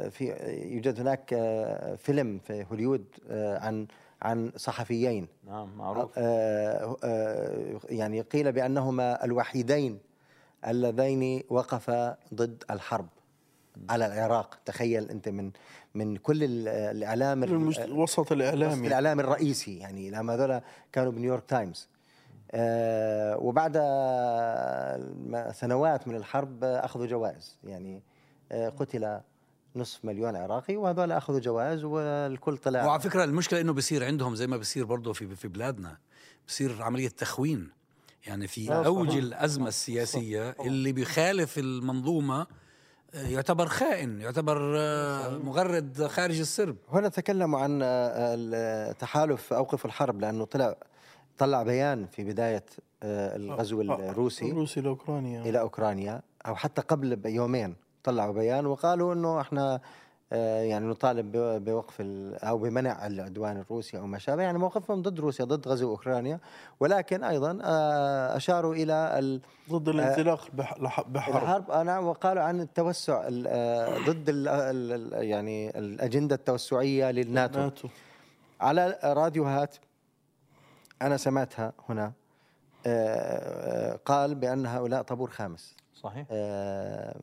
في 0.09 0.35
يوجد 0.71 0.99
هناك 0.99 1.29
فيلم 1.97 2.39
في 2.47 2.65
هوليوود 2.71 3.05
آه، 3.29 3.57
عن 3.59 3.87
عن 4.21 4.51
صحفيين. 4.55 5.27
نعم 5.47 5.77
معروف. 5.77 6.17
يعني 7.89 8.21
قيل 8.21 8.51
بأنهما 8.51 9.25
الوحيدين 9.25 9.99
اللذين 10.67 11.43
وقفا 11.49 12.17
ضد 12.33 12.63
الحرب 12.71 13.07
على 13.89 14.05
العراق. 14.05 14.59
تخيل 14.65 15.09
أنت 15.09 15.29
من 15.29 15.51
من 15.95 16.17
كل 16.17 16.43
ال- 16.43 16.67
الإعلام 16.67 17.43
ال- 17.43 17.49
المجت... 17.49 17.79
وسط 17.79 18.19
وسط 18.19 18.31
الإعلامي 18.31 18.87
الإعلام 18.87 19.19
الرئيسي 19.19 19.77
يعني 19.77 20.09
لما 20.11 20.33
هذول 20.35 20.61
كانوا 20.91 21.11
بنيويورك 21.11 21.43
تايمز. 21.47 21.87
آه، 22.51 23.37
وبعد 23.37 23.73
سنوات 25.53 26.07
من 26.07 26.15
الحرب 26.15 26.63
أخذوا 26.63 27.05
جوائز. 27.05 27.57
يعني 27.63 28.01
آه، 28.51 28.69
قتل 28.69 29.19
نصف 29.75 30.05
مليون 30.05 30.35
عراقي 30.35 30.75
وهذول 30.75 31.11
أخذوا 31.11 31.39
جوائز 31.39 31.83
والكل 31.83 32.57
طلع. 32.57 32.85
وعلى 32.85 33.01
فكرة 33.01 33.23
المشكلة 33.23 33.61
إنه 33.61 33.73
بصير 33.73 34.05
عندهم 34.05 34.35
زي 34.35 34.47
ما 34.47 34.57
بصير 34.57 34.85
برضه 34.85 35.13
في 35.13 35.35
في 35.35 35.47
بلادنا. 35.47 35.97
بصير 36.47 36.81
عملية 36.81 37.07
تخوين. 37.09 37.69
يعني 38.27 38.47
في 38.47 38.73
أوج. 38.73 39.17
الأزمة 39.17 39.67
السياسية 39.67 40.55
اللي 40.65 40.91
بيخالف 40.91 41.57
المنظومة 41.57 42.47
يعتبر 43.13 43.67
خائن 43.67 44.21
يعتبر 44.21 44.77
آه، 44.77 45.37
مغرد 45.37 46.07
خارج 46.07 46.39
السرب. 46.39 46.75
هنا 46.91 47.09
تكلموا 47.09 47.59
عن 47.59 47.81
آه، 47.83 48.35
التحالف 48.37 49.53
أوقف 49.53 49.85
الحرب 49.85 50.21
لأنه 50.21 50.45
طلع 50.45 50.75
طلع 51.37 51.63
بيان 51.63 52.05
في 52.05 52.23
بداية 52.23 52.65
آه، 53.03 53.35
الغزو 53.35 53.81
الروسي 53.81 54.51
الروسي 54.51 54.81
لاوكرانيا 54.81 55.41
إلى 55.41 55.59
أوكرانيا 55.59 56.21
أو 56.47 56.55
حتى 56.55 56.81
قبل 56.81 57.15
بيومين 57.15 57.75
طلعوا 58.03 58.33
بيان 58.33 58.65
وقالوا 58.65 59.13
إنه 59.13 59.41
إحنا 59.41 59.81
يعني 60.37 60.85
نطالب 60.85 61.31
بوقف 61.65 61.95
أو 62.43 62.57
بمنع 62.57 63.07
العدوان 63.07 63.57
الروسي 63.57 63.97
أو 63.97 64.07
ما 64.07 64.17
شابه 64.19 64.43
يعني 64.43 64.57
موقفهم 64.57 65.01
ضد 65.01 65.19
روسيا 65.19 65.45
ضد 65.45 65.67
غزو 65.67 65.89
أوكرانيا. 65.89 66.39
ولكن 66.79 67.23
أيضا 67.23 67.59
آه، 67.63 68.35
أشاروا 68.37 68.75
إلى 68.75 69.19
ال- 69.19 69.41
ضد 69.69 69.89
الانزلاق 69.89 70.47
بح- 70.53 70.73
لح- 70.77 71.07
بحرب. 71.07 71.35
الحرب. 71.43 71.71
أنا 71.71 71.99
وقالوا 71.99 72.43
عن 72.43 72.61
التوسع 72.61 73.27
ال- 73.27 73.47
آه، 73.47 73.97
ضد 74.09 74.29
ال 74.29 74.47
ال 74.47 75.23
يعني 75.23 75.79
الأجندة 75.79 76.35
التوسعية 76.35 77.11
للناتو. 77.11 77.59
ناتو. 77.59 77.87
على 78.61 78.99
راديوهات 79.03 79.75
أنا 81.01 81.17
سمعتها 81.17 81.73
هنا 81.89 82.11
آه، 82.85 83.99
قال 84.05 84.35
بأن 84.35 84.65
هؤلاء 84.65 85.01
طابور 85.01 85.29
خامس. 85.29 85.75
صحيح. 86.03 86.25
آه، 86.31 87.15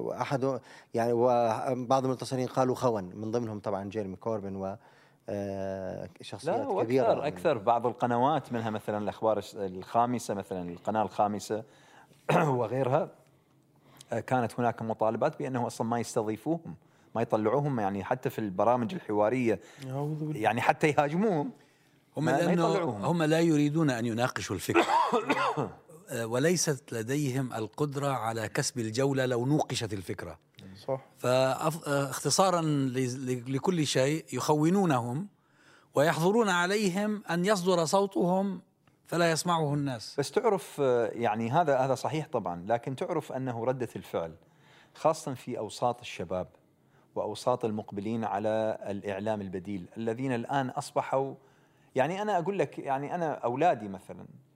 واحد 0.00 0.60
يعني 0.94 1.12
وبعض 1.12 2.04
المتصلين 2.04 2.46
قالوا 2.48 2.74
خون 2.74 3.04
من 3.04 3.30
ضمنهم 3.30 3.60
طبعا 3.60 3.84
جيرمي 3.84 4.16
كوربن 4.16 4.56
و 4.56 4.76
آه، 5.28 6.08
شخصيات 6.20 6.56
لا 6.56 6.82
كبيرة 6.82 7.04
وأكثر 7.06 7.20
من- 7.20 7.26
أكثر 7.26 7.58
بعض 7.58 7.86
القنوات 7.86 8.52
منها 8.52 8.70
مثلا 8.70 8.98
الأخبار 8.98 9.40
الخامسة 9.54 10.34
مثلا 10.34 10.70
القناة 10.70 11.02
الخامسة 11.02 11.64
وغيرها 12.58 13.08
آه، 14.12 14.20
كانت 14.20 14.60
هناك 14.60 14.82
مطالبات 14.82 15.38
بانه 15.38 15.66
أصلا 15.66 15.86
ما 15.86 16.00
يستضيفوهم 16.00 16.74
ما 17.14 17.22
يطلعوهم 17.22 17.80
يعني 17.80 18.04
حتى 18.04 18.30
في 18.30 18.38
البرامج 18.38 18.94
الحوارية 18.94 19.60
يعني 20.36 20.60
حتى 20.60 20.88
يهاجموهم 20.88 21.50
هم 22.16 22.30
لأنه. 22.30 22.66
هم 23.10 23.22
لا 23.22 23.40
يريدون 23.40 23.90
أن 23.90 24.06
يناقشوا 24.06 24.56
الفكر 24.56 24.84
وليست 26.14 26.92
لديهم 26.92 27.52
القدرة 27.52 28.08
على 28.08 28.48
كسب 28.48 28.78
الجولة 28.78 29.26
لو 29.26 29.46
نوقشت 29.46 29.92
الفكرة. 29.92 30.38
صح. 30.86 31.00
فاختصارا 31.18 32.60
لكل 33.46 33.86
شيء 33.86 34.24
يخونونهم 34.32 35.28
ويحظرون 35.94 36.48
عليهم 36.48 37.22
أن 37.30 37.44
يصدر 37.44 37.84
صوتهم 37.84 38.62
فلا 39.06 39.30
يسمعه 39.30 39.74
الناس. 39.74 40.14
بس 40.18 40.30
تعرف 40.30 40.80
آه، 40.80 41.06
يعني 41.06 41.50
هذا 41.50 41.78
هذا 41.78 41.94
صحيح 41.94 42.28
طبعا 42.32 42.64
لكن 42.68 42.96
تعرف 42.96 43.32
أنه 43.32 43.64
ردة 43.64 43.88
الفعل 43.96 44.34
خاصه 44.94 45.34
في 45.34 45.58
أوساط 45.58 46.00
الشباب 46.00 46.48
وأوساط 47.14 47.64
المقبلين 47.64 48.24
على 48.24 48.78
الإعلام 48.86 49.40
البديل 49.40 49.86
الذين 49.96 50.34
الآن 50.34 50.68
أصبحوا 50.68 51.34
يعني 51.94 52.22
أنا 52.22 52.38
أقول 52.38 52.58
لك 52.58 52.78
يعني 52.78 53.14
أنا 53.14 53.32
أولادي 53.32 53.88
مثلا 53.88 54.20
آه، 54.20 54.51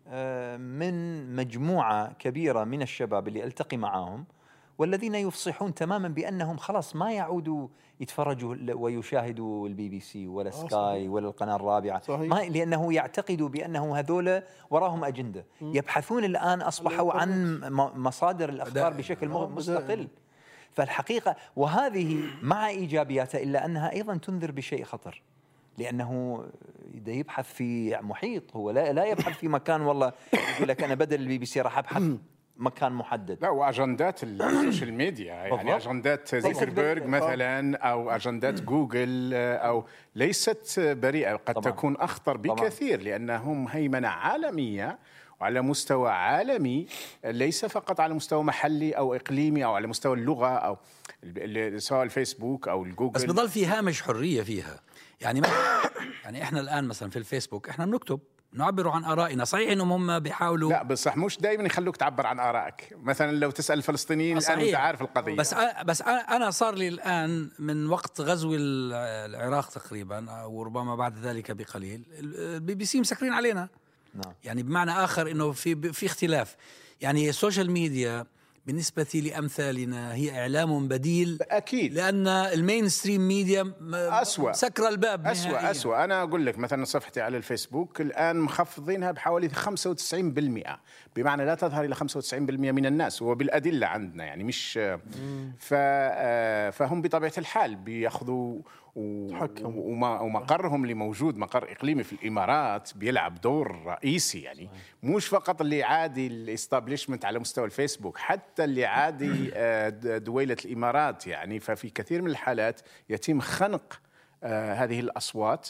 من 0.58 1.36
مجموعة 1.36 2.12
كبيرة 2.12 2.64
من 2.64 2.82
الشباب 2.82 3.28
اللي 3.28 3.44
ألتقي 3.44 3.76
معاهم 3.76 4.24
والذين 4.78 5.14
يفصحون 5.14 5.74
تماما 5.74 6.08
بأنهم 6.08 6.56
خلاص 6.56 6.96
ما 6.96 7.12
يعودوا 7.12 7.68
يتفرجوا 8.00 8.56
ويشاهدوا 8.74 9.68
البي 9.68 9.88
بي 9.88 10.00
سي 10.00 10.28
ولا 10.28 10.50
سكاي 10.50 10.68
صحيح. 10.68 11.10
ولا 11.10 11.28
القناة 11.28 11.56
الرابعة 11.56 12.02
صحيح. 12.02 12.30
ما 12.30 12.48
لأنه 12.48 12.92
يعتقدوا 12.92 13.48
بأنه 13.48 13.98
هذول 13.98 14.42
وراهم 14.70 15.04
أجندة 15.04 15.44
يبحثون 15.60 16.24
الآن 16.24 16.62
أصبحوا 16.62 17.12
عن 17.12 17.60
مصادر 17.96 18.48
الأخبار. 18.48 18.92
بشكل 18.92 19.32
آه،. 19.32 19.48
مستقل 19.48 20.08
فالحقيقة 20.72 21.36
وهذه 21.56 22.20
مع 22.42 22.68
ايجابياتها 22.68 23.42
إلا 23.42 23.64
أنها 23.64 23.92
أيضا 23.92 24.16
تنذر 24.16 24.50
بشيء 24.50 24.84
خطر 24.84 25.22
لأنه 25.78 26.44
إذا 26.94 27.12
يبحث 27.12 27.52
في 27.52 27.98
محيط 28.02 28.56
هو 28.56 28.70
لا 28.70 28.92
لا 28.92 29.04
يبحث 29.04 29.38
في 29.38 29.48
مكان 29.48 29.80
والله 29.80 30.12
يقول 30.56 30.68
لك 30.68 30.82
أنا 30.82 30.94
بدل 30.94 31.20
البي 31.20 31.38
بي 31.38 31.46
سي 31.46 31.60
راح 31.60 31.78
أبحث 31.78 32.02
مكان 32.56 32.92
محدد 32.92 33.38
لا 33.42 33.48
وأجندات 33.48 34.22
ال 34.24 34.34
social 34.34 34.92
media 34.94 35.34
يعني. 35.34 35.76
أجندات 35.76 36.34
زوكربيرج. 36.34 37.06
مثلا 37.06 37.76
أو 37.76 38.10
أجندات 38.10 38.60
جوجل 38.62 39.34
أو 39.34 39.84
ليست 40.14 40.80
بريئة 40.80 41.36
قد 41.36 41.54
طبعاً. 41.54 41.72
تكون 41.72 41.96
أخطر. 41.96 42.36
بكثير 42.36 43.02
لأنهم 43.02 43.68
هيمنة 43.68 44.08
عالمية 44.08 44.98
وعلى 45.40 45.62
مستوى 45.62 46.10
عالمي 46.10 46.86
ليس 47.24 47.64
فقط 47.64 48.00
على 48.00 48.14
مستوى 48.14 48.44
محلي 48.44 48.92
أو 48.92 49.14
إقليمي 49.14 49.64
أو 49.64 49.74
على 49.74 49.86
مستوى 49.86 50.16
اللغة 50.16 50.48
أو 50.48 50.76
سواء 51.78 52.02
الفيسبوك 52.02 52.68
أو 52.68 52.84
الجوجل 52.84 53.12
بس 53.12 53.24
بضل 53.24 53.48
في 53.48 53.66
هامش 53.66 54.02
حرية 54.02 54.42
فيها 54.42 54.80
يعني 55.20 55.42
يعني 56.24 56.42
إحنا 56.42 56.60
الآن 56.60 56.84
مثلا 56.84 57.10
في 57.10 57.16
الفيسبوك 57.18 57.68
إحنا 57.68 57.86
بنكتب 57.86 58.20
نعبر 58.52 58.88
عن 58.88 59.04
آرائنا. 59.04 59.44
صحيح 59.44 59.70
إنهم 59.70 59.92
هم 59.92 60.18
بيحاولوا 60.18 60.70
لا 60.70 60.82
بس 60.82 61.02
صح 61.02 61.16
مش 61.16 61.38
دائما 61.40 61.64
يخلوك 61.64 61.96
تعبر 61.96 62.26
عن 62.26 62.40
آرائك. 62.40 62.96
مثلا 63.02 63.32
لو 63.32 63.50
تسأل 63.50 63.78
الفلسطينيين 63.78 64.38
الان 64.38 64.58
وانت 64.58 64.74
عارف 64.74 65.02
القضية. 65.02 65.34
بس 65.36 65.54
بس 65.84 66.02
أنا 66.02 66.50
صار 66.50 66.74
لي 66.74 66.88
الآن 66.88 67.50
من 67.58 67.86
وقت 67.86 68.20
غزو 68.20 68.54
ال- 68.54 68.92
العراق 69.34 69.68
تقريبا 69.70 70.30
أو 70.30 70.62
ربما 70.62 70.94
بعد 70.96 71.18
ذلك 71.18 71.50
بقليل 71.50 72.02
ال- 72.18 72.54
البي 72.56 72.74
بي 72.74 72.84
سي 72.84 73.00
مسكرين 73.00 73.32
علينا. 73.32 73.68
نعم. 74.14 74.34
يعني 74.44 74.62
بمعنى 74.62 74.90
آخر 74.90 75.30
إنه 75.30 75.52
في 75.52 75.92
في 75.92 76.06
اختلاف. 76.06 76.56
يعني 77.00 77.28
ال 77.28 77.34
social 77.34 77.70
media 77.70 78.26
بالنسبة 78.66 79.06
لأمثالنا 79.14 80.14
هي 80.14 80.40
إعلام 80.40 80.88
بديل 80.88 81.38
أكيد 81.42 81.94
لأن 81.94 82.28
ال 82.28 82.88
mainstream 82.88 83.28
media 83.28 83.72
أسوأ. 83.92 84.52
سكر 84.52 84.88
الباب 84.88 85.26
أسوأ 85.26 85.50
نهائياً. 85.50 85.70
أسوأ 85.70 86.04
أنا 86.04 86.22
أقول 86.22 86.46
لك 86.46 86.58
مثلا 86.58 86.84
صفحتي 86.84 87.20
على 87.20 87.36
الفيسبوك 87.36 88.00
الآن 88.00 88.36
مخفضينها 88.36 89.10
بحوالي 89.12 89.48
95% 89.48 90.78
بمعنى 91.16 91.44
لا 91.44 91.54
تظهر 91.54 91.84
إلى 91.84 91.94
95% 91.94 92.02
من 92.72 92.86
الناس 92.86 93.22
وبالأدلة 93.22 93.86
عندنا 93.86 94.24
يعني 94.24 94.44
مش 94.44 94.78
ف 95.58 95.68
آه، 95.72 96.70
فهم 96.70 97.02
بطبيعة 97.02 97.32
الحال 97.38 97.76
بيأخذوا 97.76 98.60
وما- 98.96 100.20
ومقرهم 100.20 100.82
اللي 100.82 100.94
موجود 100.94 101.36
مقر 101.38 101.72
إقليمي 101.72 102.02
في 102.02 102.12
الإمارات 102.12 102.90
بيلعب 102.96 103.40
دور 103.40 103.82
رئيسي 103.86 104.40
يعني. 104.40 104.68
مش 105.02 105.26
فقط 105.26 105.60
اللي 105.60 105.82
عادي 105.82 106.26
ال 106.26 106.33
establishment 106.33 107.24
على 107.24 107.38
مستوى 107.38 107.64
الفيسبوك 107.64 108.18
حتى 108.18 108.64
اللي 108.64 108.84
عادي 108.84 109.50
آه، 109.54 109.88
د- 109.88 110.24
دويلة 110.24 110.56
الإمارات 110.64 111.26
يعني. 111.26 111.60
ففي 111.60 111.90
كثير 111.90 112.22
من 112.22 112.30
الحالات 112.30 112.80
يتم 113.08 113.40
خنق 113.40 114.00
آه، 114.42 114.74
هذه 114.74 115.00
الأصوات. 115.00 115.68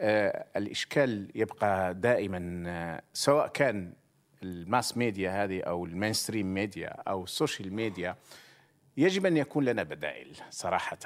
آه، 0.00 0.46
الإشكال 0.56 1.30
يبقى 1.34 1.94
دائما 1.94 3.00
سواء 3.12 3.48
كان 3.48 3.92
ال 4.42 4.53
mass 4.53 4.96
media 4.96 5.44
هذه 5.44 5.60
أو 5.60 5.84
ال 5.84 5.90
mainstream 5.90 6.54
media 6.54 6.88
أو 6.88 7.24
ال 7.24 7.31
social 7.31 7.72
media 7.74 8.16
يجب 8.96 9.26
أن 9.26 9.36
يكون 9.36 9.64
لنا 9.64 9.82
بدائل 9.82 10.36
صراحة. 10.50 10.98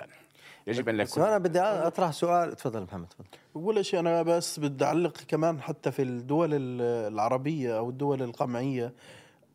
يجب 0.66 0.88
بس 0.90 1.10
يكون 1.12 1.22
أنا 1.22 1.38
بدي 1.38 1.60
أطرح 1.60 2.10
سؤال. 2.10 2.56
تفضل 2.56 2.82
محمد 2.82 3.06
تفضل. 3.08 3.24
أول 3.56 3.84
شيء 3.84 4.00
أنا 4.00 4.22
بس 4.22 4.60
بدي 4.60 4.84
أعلق 4.84 5.18
كمان 5.28 5.60
حتى 5.60 5.90
في 5.90 6.02
الدول 6.02 6.54
ال- 6.54 7.12
العربية 7.12 7.78
أو 7.78 7.90
الدول 7.90 8.22
القمعية. 8.22 8.92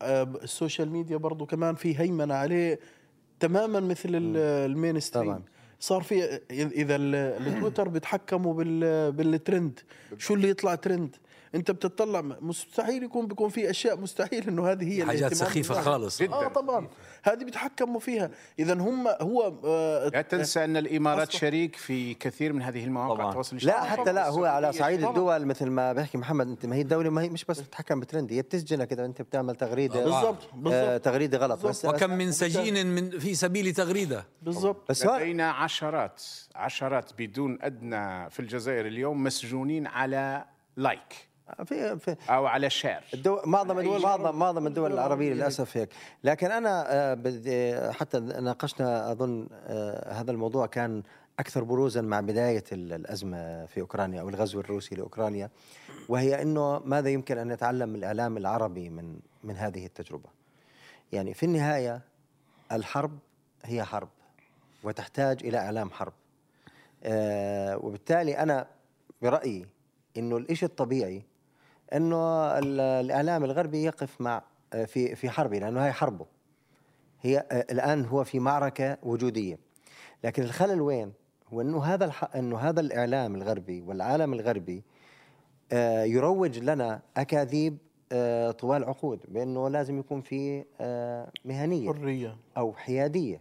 آه، 0.02 0.22
ال 0.42 0.49
social 0.49 0.90
media 0.90 1.16
برضو 1.16 1.46
كمان 1.46 1.74
في 1.74 2.00
هيمنة 2.00 2.34
عليه 2.34 2.78
تماما 3.40 3.80
مثل 3.80 4.08
ال- 4.08 4.36
ال 4.70 5.00
mainstream. 5.00 5.42
صار 5.80 6.02
في 6.02 6.24
إذا 6.50 6.96
ال- 6.96 7.14
التويتر 7.46 7.88
بيتحكموا 7.88 8.54
بال 8.54 9.12
بالترند. 9.12 9.80
شو 10.18 10.34
اللي 10.34 10.48
يطلع 10.48 10.74
ترند؟ 10.74 11.16
انت 11.56 11.70
بتطلع 11.70 12.20
مستحيل 12.40 13.02
يكون 13.02 13.26
بيكون 13.26 13.48
في 13.48 13.70
أشياء 13.70 14.00
مستحيل 14.00 14.48
إنه 14.48 14.70
هذه 14.70 14.98
هي 14.98 15.04
حاجات 15.04 15.34
سخيفة 15.34 15.68
بالناس. 15.74 15.88
خالص. 15.88 16.22
جداً. 16.22 16.32
آه 16.34 16.48
طبعا. 16.48 16.88
هذه 17.22 17.44
بيتحكموا 17.44 18.00
فيها. 18.00 18.30
اذا 18.58 18.74
هم 18.74 19.08
هو 19.08 19.52
آه 19.64 20.08
لا 20.08 20.22
تنسى 20.22 20.64
أن 20.64 20.76
الإمارات 20.76 21.28
أصبح- 21.32 21.36
شريك 21.36 21.76
في 21.76 22.14
كثير 22.14 22.52
من 22.52 22.62
هذه 22.62 22.84
المواقع 22.84 23.14
طبعاً. 23.14 23.28
التواصل 23.28 23.56
لا 23.56 23.62
الاجتماعي. 23.62 23.88
حتى 24.00 24.12
لا 24.12 24.28
هو 24.28 24.44
على 24.44 24.72
صعيد 24.72 25.00
طبعاً. 25.00 25.10
الدول 25.10 25.46
مثل 25.46 25.66
ما 25.70 25.92
بيحكي 25.92 26.18
محمد 26.18 26.46
أنت 26.48 26.66
ما 26.66 26.76
هي 26.76 26.80
الدولة 26.80 27.10
ما 27.10 27.22
هي 27.22 27.28
مش 27.28 27.44
بس 27.44 27.60
بتتحكم 27.60 28.00
بترند 28.00 28.32
هي 28.32 28.42
بتسجنك 28.42 28.92
اذا 28.92 29.04
أنت 29.04 29.22
بتعمل 29.22 29.54
تغريدة 29.56 30.04
بالضبط 30.04 30.42
آه 30.44 30.56
بالضبط. 30.56 31.04
تغريدة 31.04 31.38
غلط. 31.38 31.66
بس 31.66 31.84
وكم 31.84 32.10
من 32.10 32.32
سجين 32.32 32.86
من 32.86 33.18
في 33.18 33.34
سبيل 33.34 33.72
تغريدة. 33.74 34.26
بالضبط. 34.42 34.90
بس 34.90 35.06
لدينا 35.06 35.50
عشرات 35.50 36.22
عشرات 36.54 37.10
بدون 37.18 37.58
أدنى 37.62 38.30
في 38.30 38.40
الجزائر 38.40 38.86
اليوم 38.86 39.22
مسجونين 39.24 39.86
على 39.86 40.44
لايك. 40.76 41.25
في 41.64 41.98
في 41.98 42.16
أو 42.28 42.46
على 42.46 42.66
الشعر 42.66 43.04
الدول 43.14 43.40
معظم 43.44 43.78
الدول 43.78 43.96
شيء. 44.00 44.06
معظم 44.06 44.38
معظم 44.38 44.66
الدول 44.66 44.92
العربية 44.92 45.06
العربية 45.06 45.32
للأسف 45.32 45.76
هيك. 45.76 45.88
لكن 46.24 46.50
أنا 46.50 46.84
آه، 46.94 47.14
بدي 47.14 47.80
حتى 47.92 48.20
ناقشنا 48.20 49.12
أظن 49.12 49.48
آه، 49.52 50.12
هذا 50.12 50.30
الموضوع 50.30 50.66
كان 50.66 51.02
أكثر 51.38 51.64
بروزا 51.64 52.00
مع 52.00 52.20
بداية 52.20 52.64
ال- 52.72 52.92
الأزمة 52.92 53.66
في 53.66 53.80
أوكرانيا 53.80 54.20
أو 54.20 54.28
الغزو 54.28 54.60
الروسي 54.60 54.94
لأوكرانيا 54.94 55.50
وهي 56.08 56.42
إنه 56.42 56.78
ماذا 56.78 57.08
يمكن 57.10 57.38
أن 57.38 57.48
نتعلم 57.48 57.88
من 57.88 57.96
الاعلام 57.96 58.36
العربي 58.36 58.88
من 58.90 59.18
من 59.44 59.56
هذه 59.56 59.86
التجربة. 59.86 60.28
يعني 61.12 61.34
في 61.34 61.46
النهاية 61.46 62.00
الحرب 62.72 63.18
هي 63.64 63.84
حرب 63.84 64.08
وتحتاج 64.84 65.44
إلى 65.46 65.58
اعلام 65.58 65.90
حرب. 65.90 66.12
آه، 67.04 67.76
وبالتالي 67.76 68.38
أنا 68.38 68.66
برأيي 69.22 69.66
إنه 70.16 70.36
الإشي 70.36 70.66
الطبيعي 70.66 71.22
إنه 71.92 72.16
ال- 72.58 72.80
الإعلام 72.80 73.44
الغربي 73.44 73.84
يقف 73.84 74.20
مع 74.20 74.42
في 74.86 75.14
في 75.16 75.30
حربه 75.30 75.58
لأنه 75.58 75.86
هي 75.86 75.92
حربه. 75.92 76.26
هي 77.22 77.46
الآن 77.52 78.04
هو 78.04 78.24
في 78.24 78.38
معركة 78.40 78.98
وجودية. 79.02 79.58
لكن 80.24 80.42
الخلل 80.42 80.80
وين؟ 80.80 81.12
هو 81.52 81.60
إنه 81.60 81.84
هذا 81.84 82.04
الح... 82.04 82.36
إنه 82.36 82.58
هذا 82.58 82.80
الإعلام 82.80 83.34
الغربي 83.34 83.80
والعالم 83.82 84.32
الغربي 84.32 84.82
آه، 85.72 86.02
يروج 86.04 86.58
لنا 86.58 87.00
أكاذيب 87.16 87.78
آه، 88.12 88.50
طوال 88.50 88.84
عقود 88.84 89.20
بإنه 89.28 89.68
لازم 89.68 89.98
يكون 89.98 90.20
في 90.20 90.64
آه، 90.80 91.30
مهنية 91.44 91.92
حرية. 91.92 92.36
أو 92.56 92.72
حيادية 92.72 93.40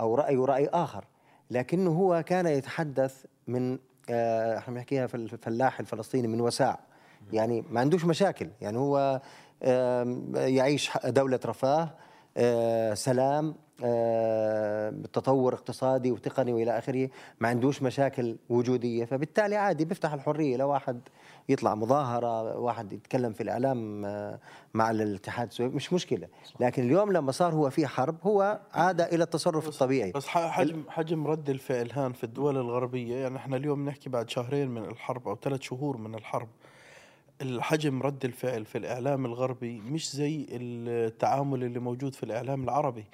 أو 0.00 0.14
رأي 0.14 0.36
ورأي 0.36 0.68
آخر. 0.68 1.04
لكنه 1.50 1.90
هو 1.90 2.22
كان 2.26 2.46
يتحدث 2.46 3.24
من 3.46 3.78
إحنا 4.58 4.74
بنحكيها 4.74 5.06
في 5.06 5.14
الفلاح 5.14 5.80
الفلسطيني 5.80 6.28
من 6.28 6.40
وساع. 6.40 6.80
يعني 7.32 7.64
ما 7.70 7.80
عندوش 7.80 8.04
مشاكل. 8.04 8.48
يعني 8.60 8.78
هو 8.78 9.20
يعيش 10.34 10.90
دولة 11.04 11.40
رفاه 11.46 11.90
آه، 12.36 12.94
سلام 12.94 13.54
آه، 13.84 14.90
تطور 15.12 15.54
اقتصادي 15.54 16.12
وتقني 16.12 16.52
وإلى 16.52 16.78
آخره 16.78 17.10
ما 17.40 17.48
عندوش 17.48 17.82
مشاكل 17.82 18.36
وجودية. 18.48 19.04
فبالتالي 19.04 19.56
عادي 19.56 19.84
بيفتح 19.84 20.12
الحرية 20.12 20.56
لو 20.56 20.70
واحد 20.70 21.00
يطلع 21.48 21.74
مظاهرة 21.74 22.58
واحد 22.58 22.92
يتكلم 22.92 23.32
في 23.32 23.42
الإعلام 23.42 24.04
آه، 24.04 24.38
مع 24.74 24.90
الاتحاد 24.90 25.48
السوفيتي 25.48 25.76
مش 25.76 25.92
مشكلة. 25.92 26.28
لكن 26.60 26.82
اليوم 26.82 27.12
لما 27.12 27.32
صار 27.32 27.54
هو 27.54 27.70
في 27.70 27.86
حرب 27.86 28.16
هو 28.22 28.60
عاد 28.74 29.00
إلى 29.00 29.24
التصرف 29.24 29.68
الطبيعي. 29.68 30.12
بس 30.12 30.26
حجم 30.26 30.82
حجم 30.88 31.26
رد 31.26 31.50
الفعل 31.50 31.90
هان 31.92 32.12
في 32.12 32.24
الدول 32.24 32.56
الغربية 32.56 33.16
يعني 33.16 33.36
إحنا 33.36 33.56
اليوم 33.56 33.88
نحكي 33.88 34.10
بعد 34.10 34.30
شهرين 34.30 34.68
من 34.68 34.84
الحرب 34.84 35.28
أو 35.28 35.36
ثلاث 35.36 35.60
شهور 35.60 35.96
من 35.96 36.14
الحرب 36.14 36.48
الحجم 37.42 38.02
رد 38.02 38.24
الفعل 38.24 38.64
في 38.64 38.78
الإعلام 38.78 39.26
الغربي 39.26 39.80
مش 39.80 40.16
زي 40.16 40.46
التعامل 40.50 41.64
اللي 41.64 41.78
موجود 41.78 42.14
في 42.14 42.22
الإعلام 42.22 42.64
العربي. 42.64 43.04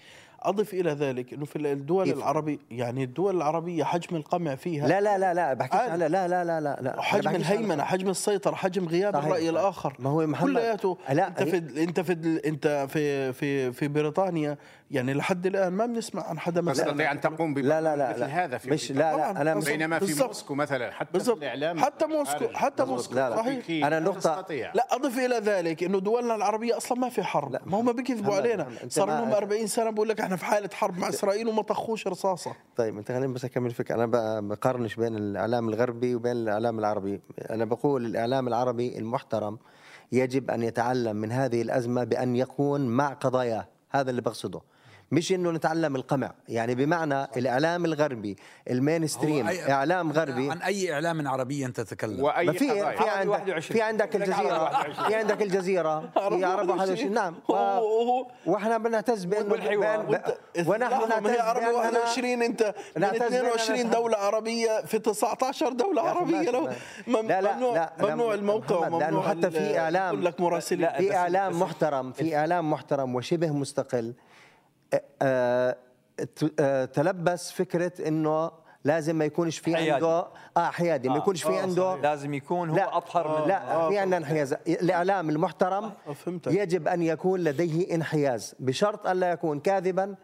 اضف 0.48 0.74
إلى 0.74 0.90
ذلك 0.90 1.32
انه 1.32 1.44
في 1.44 1.56
الدول 1.58 2.04
كيف؟ 2.04 2.16
العربيه 2.18 2.58
يعني 2.70 3.04
الدول 3.04 3.36
العربيه 3.36 3.84
حجم 3.84 4.16
القمع 4.16 4.54
فيها 4.54 4.88
لا 4.88 5.00
لا 5.00 5.18
لا 5.18 5.34
لا 5.34 5.54
بحكيش 5.54 5.80
عادي. 5.80 5.92
على 5.92 6.08
لا 6.08 6.28
لا 6.28 6.44
لا 6.44 6.60
لا 6.60 6.78
لا 6.80 7.02
حجم 7.02 7.30
الهيمنه 7.34 7.84
حجم 7.84 8.08
السيطره 8.08 8.54
حجم 8.54 8.88
غياب 8.88 9.14
صحيح، 9.14 9.24
الراي 9.26 9.40
صحيح. 9.40 9.50
الآخر 9.60 9.96
ما 9.98 10.10
هو 10.10 10.26
محمد- 10.26 10.48
كلياته 10.52 10.98
لا، 11.10 11.28
انت 11.28 11.42
في 11.42 11.82
انت 11.84 12.00
في 12.00 12.40
انت 12.46 12.86
في 12.90 13.32
في 13.32 13.72
في 13.72 13.88
بريطانيا 13.88 14.56
يعني 14.90 15.14
لحد 15.14 15.46
الان 15.46 15.72
ما 15.72 15.86
بنسمع 15.86 16.22
عن 16.28 16.38
حدا 16.38 16.60
مثلا 16.60 16.86
تستطيع 16.86 17.12
ان 17.12 17.20
تقوم 17.20 17.58
لا 17.58 17.80
لا 17.80 17.96
لا 17.96 18.10
مثل 18.10 18.20
لا 18.20 18.26
هذا 18.44 18.58
في 18.58 18.70
مش. 18.70 18.92
لا 18.92 19.16
لا 19.16 19.30
أنا. 19.30 19.54
بينما 19.54 19.98
في. 19.98 20.22
موسكو 20.24 20.54
مثلا 20.54 20.90
حتى. 20.90 21.20
في 21.20 21.32
الاعلام 21.32 21.78
حتى 21.78 22.06
موسكو. 22.06 22.44
حتى. 22.54 22.84
موسكو 22.84 23.14
لا، 23.14 23.30
لا. 23.30 23.36
صحيح 23.36 23.56
أكيد. 23.58 23.84
أنا 23.84 24.00
لا 24.00 24.12
نقطة- 24.12 24.16
تستطيع. 24.16 24.72
لا 24.74 24.86
اضف 24.90 25.18
إلى 25.18 25.34
ذلك 25.36 25.82
انه 25.84 26.00
دولنا 26.00 26.34
العربيه 26.34 26.76
أصلا 26.76 26.98
ما 26.98 27.08
في 27.08 27.22
حرب 27.22 27.52
لا، 27.52 27.60
ما 27.66 27.80
هم 27.80 27.92
بيكذبوا 27.92 28.34
علينا 28.34 28.66
صار 28.88 29.08
لهم 29.08 29.32
40 29.32 29.66
سنه 29.66 29.90
بقول 29.90 30.08
لك 30.08 30.20
إحنا 30.20 30.31
في 30.36 30.44
حالة 30.44 30.68
حرب 30.72 30.98
مع 30.98 31.08
إسرائيل 31.08 31.48
وما 31.48 31.62
طخوش 31.62 32.08
رصاصة. 32.08 32.54
طيب 32.76 32.98
أنت 32.98 33.12
خليني 33.12 33.32
بس 33.32 33.44
أكمل 33.44 33.70
فكره 33.70 33.94
أنا 33.94 34.40
بقارنش 34.40 34.94
بين 34.94 35.16
الإعلام 35.16 35.68
الغربي 35.68 36.14
وبين 36.14 36.32
الإعلام 36.32 36.78
العربي. 36.78 37.20
أنا 37.50 37.64
بقول 37.64 38.06
الإعلام 38.06 38.48
العربي 38.48 38.98
المحترم 38.98 39.58
يجب 40.12 40.50
أن 40.50 40.62
يتعلم 40.62 41.16
من 41.16 41.32
هذه 41.32 41.62
الأزمة 41.62 42.04
بأن 42.04 42.36
يكون 42.36 42.80
مع 42.80 43.12
قضاياه. 43.12 43.68
هذا 43.90 44.10
اللي 44.10 44.22
بقصده. 44.22 44.60
مش 45.12 45.32
إنه 45.32 45.50
نتعلم 45.50 45.96
القمع. 45.96 46.32
يعني 46.48 46.74
بمعنى 46.74 47.24
الإعلام 47.36 47.84
الغربي 47.84 48.36
المين 48.70 49.06
ستريم 49.06 49.48
هو 49.48 49.54
أي- 49.54 49.70
إعلام 49.70 50.12
غربي. 50.12 50.50
عن 50.50 50.58
أي 50.62 50.92
إعلام 50.94 51.28
عربي 51.28 51.66
أنت 51.66 51.80
تتكلم؟ 51.80 52.20
وأي 52.22 52.52
في. 52.52 52.58
في 52.68 53.08
عندك 53.08 53.30
21. 53.30 53.76
في 53.76 53.82
عندك 53.82 54.16
الجزيرة. 54.16 54.70
في 55.08 55.14
عندك 55.14 55.42
الجزيرة. 55.42 56.00
في 56.14 56.44
عرب 56.44 56.68
21 56.68 57.12
نعم. 57.14 57.34
وإحنا 58.46 58.78
بنعتز 58.78 59.24
بانه 59.24 59.52
ونحن 59.54 59.80
نعتز 59.80 60.68
باننا 60.68 61.70
21 61.70 62.42
أنت. 62.42 62.74
من 62.96 63.02
نعتز 63.02 63.18
بأننا 63.18 63.36
22 63.38 63.78
نتحدث. 63.80 63.92
دولة 63.96 64.16
عربية 64.16 64.80
في 64.86 64.98
19 64.98 65.72
دولة 65.72 66.02
عربية. 66.02 66.50
لو 66.50 66.68
لا، 67.06 67.40
لا، 67.40 67.54
ممنوع 67.56 67.74
لا، 67.74 67.92
ممنوع 68.00 68.34
الموقع 68.34 68.88
وممنوع 68.88 69.28
حتى 69.28 69.50
في 69.50 69.58
يقول 69.58 70.24
لك 70.24 70.40
مراسلين 70.40 70.88
في 70.92 71.16
إعلام 71.16 71.60
محترم 71.60 72.12
في 72.12 72.36
إعلام 72.36 72.70
محترم 72.70 73.14
وشبه 73.14 73.50
مستقل. 73.52 74.14
تلبس 76.92 77.50
فكرة 77.52 77.92
إنه 78.08 78.50
لازم 78.84 79.16
ما 79.16 79.24
يكونش 79.24 79.58
في 79.58 79.76
حيادي. 79.76 79.90
عنده 79.92 80.26
آه 80.56 80.70
حيادي 80.70 81.08
ما 81.08 81.16
يكونش 81.16 81.42
في 81.42 81.58
عنده 81.58 81.96
لازم 81.96 82.34
يكون 82.34 82.70
هو 82.70 82.76
لا 82.76 82.96
أطهر 82.96 83.42
من 83.42 83.48
لا 83.48 83.88
في 83.88 83.98
عندنا 83.98 84.16
انحياز 84.16 84.52
الإعلام 84.68 85.30
المحترم 85.30 85.84
آه، 85.84 86.12
فهمتك. 86.12 86.52
يجب 86.52 86.88
أن 86.88 87.02
يكون 87.02 87.40
لديه 87.40 87.94
انحياز 87.94 88.54
بشرط 88.58 89.06
الا 89.06 89.30
يكون 89.30 89.60
كاذبا 89.60 90.14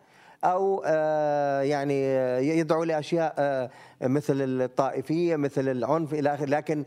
أو 0.44 0.82
آه 0.86 1.60
يعني 1.62 2.14
يدعو 2.58 2.84
لأشياء 2.84 3.34
آه 3.38 3.70
مثل 4.02 4.34
الطائفية 4.40 5.36
مثل 5.36 5.68
العنف 5.68 6.14
إلى 6.14 6.34
آخره 6.34 6.46
لكن 6.46 6.84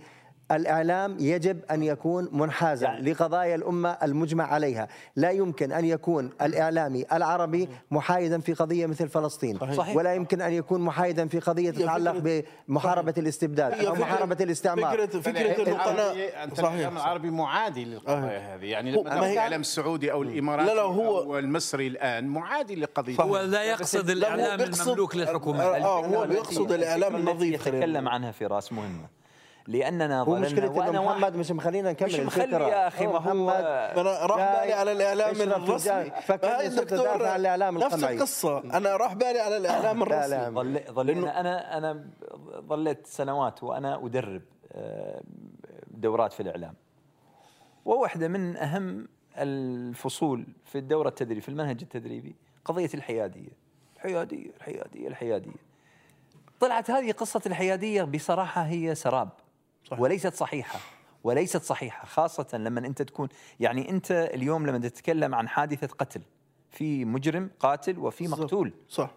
الإعلام 0.52 1.18
يجب 1.20 1.60
أن 1.72 1.84
يكون 1.84 2.30
منحازا 2.32 2.86
يعني- 2.88 3.12
لقضايا 3.12 3.56
الأمة 3.56 3.98
المجمع 4.04 4.44
عليها، 4.54 4.88
لا 5.16 5.32
يمكن 5.32 5.72
أن 5.72 5.86
يكون 5.86 6.30
الإعلامي 6.42 7.06
العربي 7.14 7.70
محايدا 7.92 8.40
في 8.42 8.54
قضية 8.54 8.86
مثل 8.86 9.10
فلسطين، 9.10 9.60
صحيح. 9.78 9.96
ولا 9.96 10.14
يمكن 10.16 10.42
أن 10.42 10.54
يكون 10.54 10.82
محايدا 10.82 11.28
في 11.28 11.40
قضية 11.40 11.72
تتعلق 11.72 12.14
فكرة- 12.14 12.44
بمحاربة 12.68 13.14
الاستبداد 13.18 13.74
فكرة- 13.74 14.00
محاربة 14.00 14.38
الاستعمار. 14.42 14.92
فكره 15.08 15.20
فكرة 15.20 15.42
انه 15.64 15.76
العربي 15.76 16.02
قناه 16.02 16.44
انت 16.44 16.58
صحيح. 16.58 16.70
الاعلام 16.74 16.98
العربي 16.98 17.30
معادي 17.30 17.86
للقضايا 17.86 18.56
هذه 18.56 18.66
يعني 18.66 18.98
هو- 18.98 19.04
مثلا 19.04 19.20
ما 19.20 19.28
هي- 19.28 19.34
الاعلام 19.34 19.62
السعودي 19.62 20.12
أو 20.12 20.24
الاماراتي 20.24 20.70
لا، 20.70 20.76
لا، 20.76 20.82
هو- 20.82 21.18
أو 21.20 21.40
المصري 21.40 21.88
الآن 21.88 22.28
معادي 22.28 22.76
لقضية 22.76 23.16
هو 23.22 23.38
لا 23.40 23.64
يقصد 23.64 24.06
بيقصد- 24.58 24.82
المملوك 24.88 25.16
للحكومة. 25.16 25.64
آه، 25.64 26.06
هو 26.06 26.24
التي- 26.24 26.76
الإعلام 26.76 27.16
النظيف. 27.16 27.68
يتكلم. 27.68 28.08
عنها 28.08 28.32
فراس 28.32 28.74
مهمة. 28.74 29.21
لأننا 29.72 30.22
هو 30.22 30.36
مشكلة 30.36 30.72
وأنا 30.72 30.90
إنه 30.90 31.04
محمد 31.06 31.36
مش 31.36 31.52
مخلينا 31.52 31.92
نكمل 31.92 32.10
مش 32.10 32.20
مخلي. 32.20 32.52
يا 32.56 32.88
أخي، 32.88 33.08
ما 33.08 33.12
هو- 33.14 33.20
محمد 33.20 33.54
أنا 33.54 34.26
راح 34.26 34.62
بالي 34.62 34.74
على 34.74 34.92
الإعلام 34.92 35.42
الرسمي. 35.42 36.12
صرت 36.22 36.94
أدافع 36.94 37.30
عن 37.32 37.40
الإعلام 37.40 37.78
نفس 37.78 37.94
القمعي. 37.94 38.16
القصة. 38.16 38.60
أنا 38.60 38.96
راح 38.98 39.14
بالي 39.14 39.40
على 39.40 39.58
الإعلام 39.58 40.04
لا، 40.04 40.26
الرسمي. 40.26 40.56
ظل 40.56 40.94
ظلينا 40.94 41.40
أنا 41.40 41.78
أنا 41.78 42.06
ظليت 42.68 43.08
سنوات 43.08 43.64
وأنا 43.64 44.06
أدرب 44.06 44.42
آه، 44.72 45.22
دورات 45.92 46.34
في 46.34 46.40
الإعلام. 46.40 46.74
وواحده 47.86 48.28
من 48.28 48.58
أهم 48.58 49.08
الفصول 49.38 50.46
في 50.66 50.78
الدورة 50.78 51.10
التدريب 51.10 51.42
في 51.42 51.50
المنهج 51.50 51.78
التدريبي 51.82 52.36
قضية 52.66 52.90
الحيادية. 52.94 53.50
الحيادية 53.96 54.50
الحيادية 54.58 55.08
الحيادية. 55.08 55.52
طلعت 56.60 56.92
هذه 56.92 57.12
قصة 57.12 57.42
الحيادية 57.46 58.04
بصراحة 58.04 58.62
هي 58.62 58.96
سراب. 58.96 59.30
صح. 59.84 60.00
وليست 60.00 60.34
صحيحة. 60.34 60.80
وليست 61.24 61.62
صحيحة 61.62 62.06
خاصة 62.06 62.58
لما 62.58 62.80
أنت 62.80 63.02
تكون 63.02 63.30
يعني 63.60 63.90
أنت 63.90 64.12
اليوم 64.12 64.66
لما 64.68 64.78
تتكلم 64.78 65.36
عن 65.36 65.48
حادثة 65.50 65.88
قتل 65.88 66.22
في 66.72 67.06
مجرم 67.06 67.50
قاتل 67.60 68.00
وفي. 68.00 68.28
مقتول. 68.28 68.74
صح. 68.90 69.12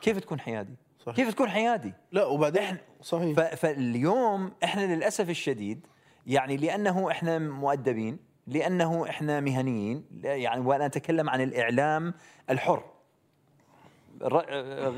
كيف 0.00 0.18
تكون 0.18 0.40
حيادي؟ 0.40 0.74
صحيح. 1.00 1.16
كيف 1.16 1.34
تكون 1.34 1.48
حيادي؟ 1.50 1.92
لا 2.12 2.24
وبعدين 2.24 2.62
إحنا- 2.62 3.02
صحيح. 3.04 3.54
فاليوم 3.54 4.52
إحنا 4.64 4.94
للأسف 4.94 5.30
الشديد 5.30 5.86
يعني 6.26 6.56
لأنه 6.56 7.10
إحنا 7.10 7.38
مؤدبين 7.38 8.18
لأنه 8.46 9.08
إحنا 9.08 9.40
مهنيين 9.40 10.04
يعني 10.24 10.60
وأنا 10.60 10.86
أتكلم 10.86 11.30
عن 11.30 11.40
الإعلام 11.40 12.14
الحر. 12.50 12.84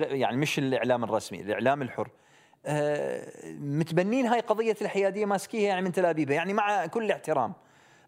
يعني 0.00 0.36
مش 0.36 0.58
الإعلام 0.58 1.04
الرسمي 1.04 1.40
الإعلام 1.40 1.82
الحر. 1.82 2.08
متبنين 3.60 4.26
هاي 4.26 4.40
قضية 4.40 4.76
الحيادية 4.82 5.24
ماسكيها 5.24 5.68
يعني 5.68 5.82
من 5.82 5.92
تلابيبها 5.92 6.34
يعني 6.34 6.52
مع 6.52 6.86
كل 6.86 7.10
احترام 7.10 7.52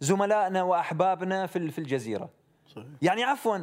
زملائنا 0.01 0.63
وأحبابنا 0.63 1.47
في 1.47 1.71
في 1.71 1.79
الجزيرة. 1.79 2.31
صحيح. 2.67 2.85
يعني 3.03 3.25
عفوا 3.25 3.59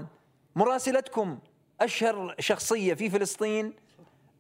مراسلتكم 0.56 1.40
أشهر 1.82 2.36
شخصية 2.40 2.94
في 2.94 3.10
فلسطين 3.10 3.74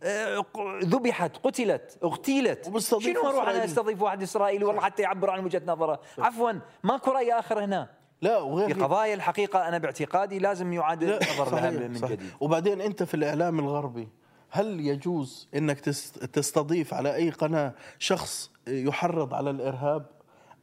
آه، 0.04 0.46
ذبحت 0.84 1.38
قتلت 1.38 1.98
اغتيلت. 2.04 2.78
شنو 3.00 3.30
أروح 3.30 3.50
أنا. 3.50 3.66
أستضيف 3.66 4.02
واحد 4.02 4.22
إسرائيلي 4.22 4.66
والله 4.66 4.82
حتى 4.82 5.04
يعبر 5.04 5.30
عن 5.30 5.46
وجهة 5.46 5.62
نظره؟ 5.66 6.00
عفوا 6.18 6.52
ماكو 6.84 7.12
رأي 7.12 7.34
آخر 7.34 7.64
هنا. 7.64 7.90
لا 8.22 8.38
في 8.38 8.44
وغير 8.44 8.84
قضايا 8.84 9.14
الحقيقة 9.14 9.68
أنا 9.68 9.78
باعتقادي 9.78 10.40
لازم 10.40 10.74
يعاد 10.74 11.04
النظر 11.04 11.56
لها 11.56 11.72
من. 11.72 11.94
جديد. 11.94 12.22
وبعدين 12.40 12.82
أنت 12.82 13.04
في 13.04 13.14
الإعلام 13.14 13.60
الغربي 13.60 14.08
هل 14.50 14.80
يجوز 14.80 15.48
إنك 15.56 15.80
تست- 15.80 16.26
تستضيف 16.26 16.94
على 16.94 17.16
أي 17.16 17.30
قناة 17.30 17.74
شخص 18.00 18.52
يحرض 18.68 19.34
على 19.34 19.50
الإرهاب 19.50 20.06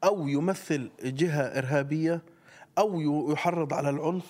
أو 0.04 0.28
يمثل 0.28 0.90
جهة 1.04 1.42
إرهابية 1.42 2.22
أو 2.78 3.00
يحرض 3.32 3.74
على 3.74 3.90
العنف 3.90 4.24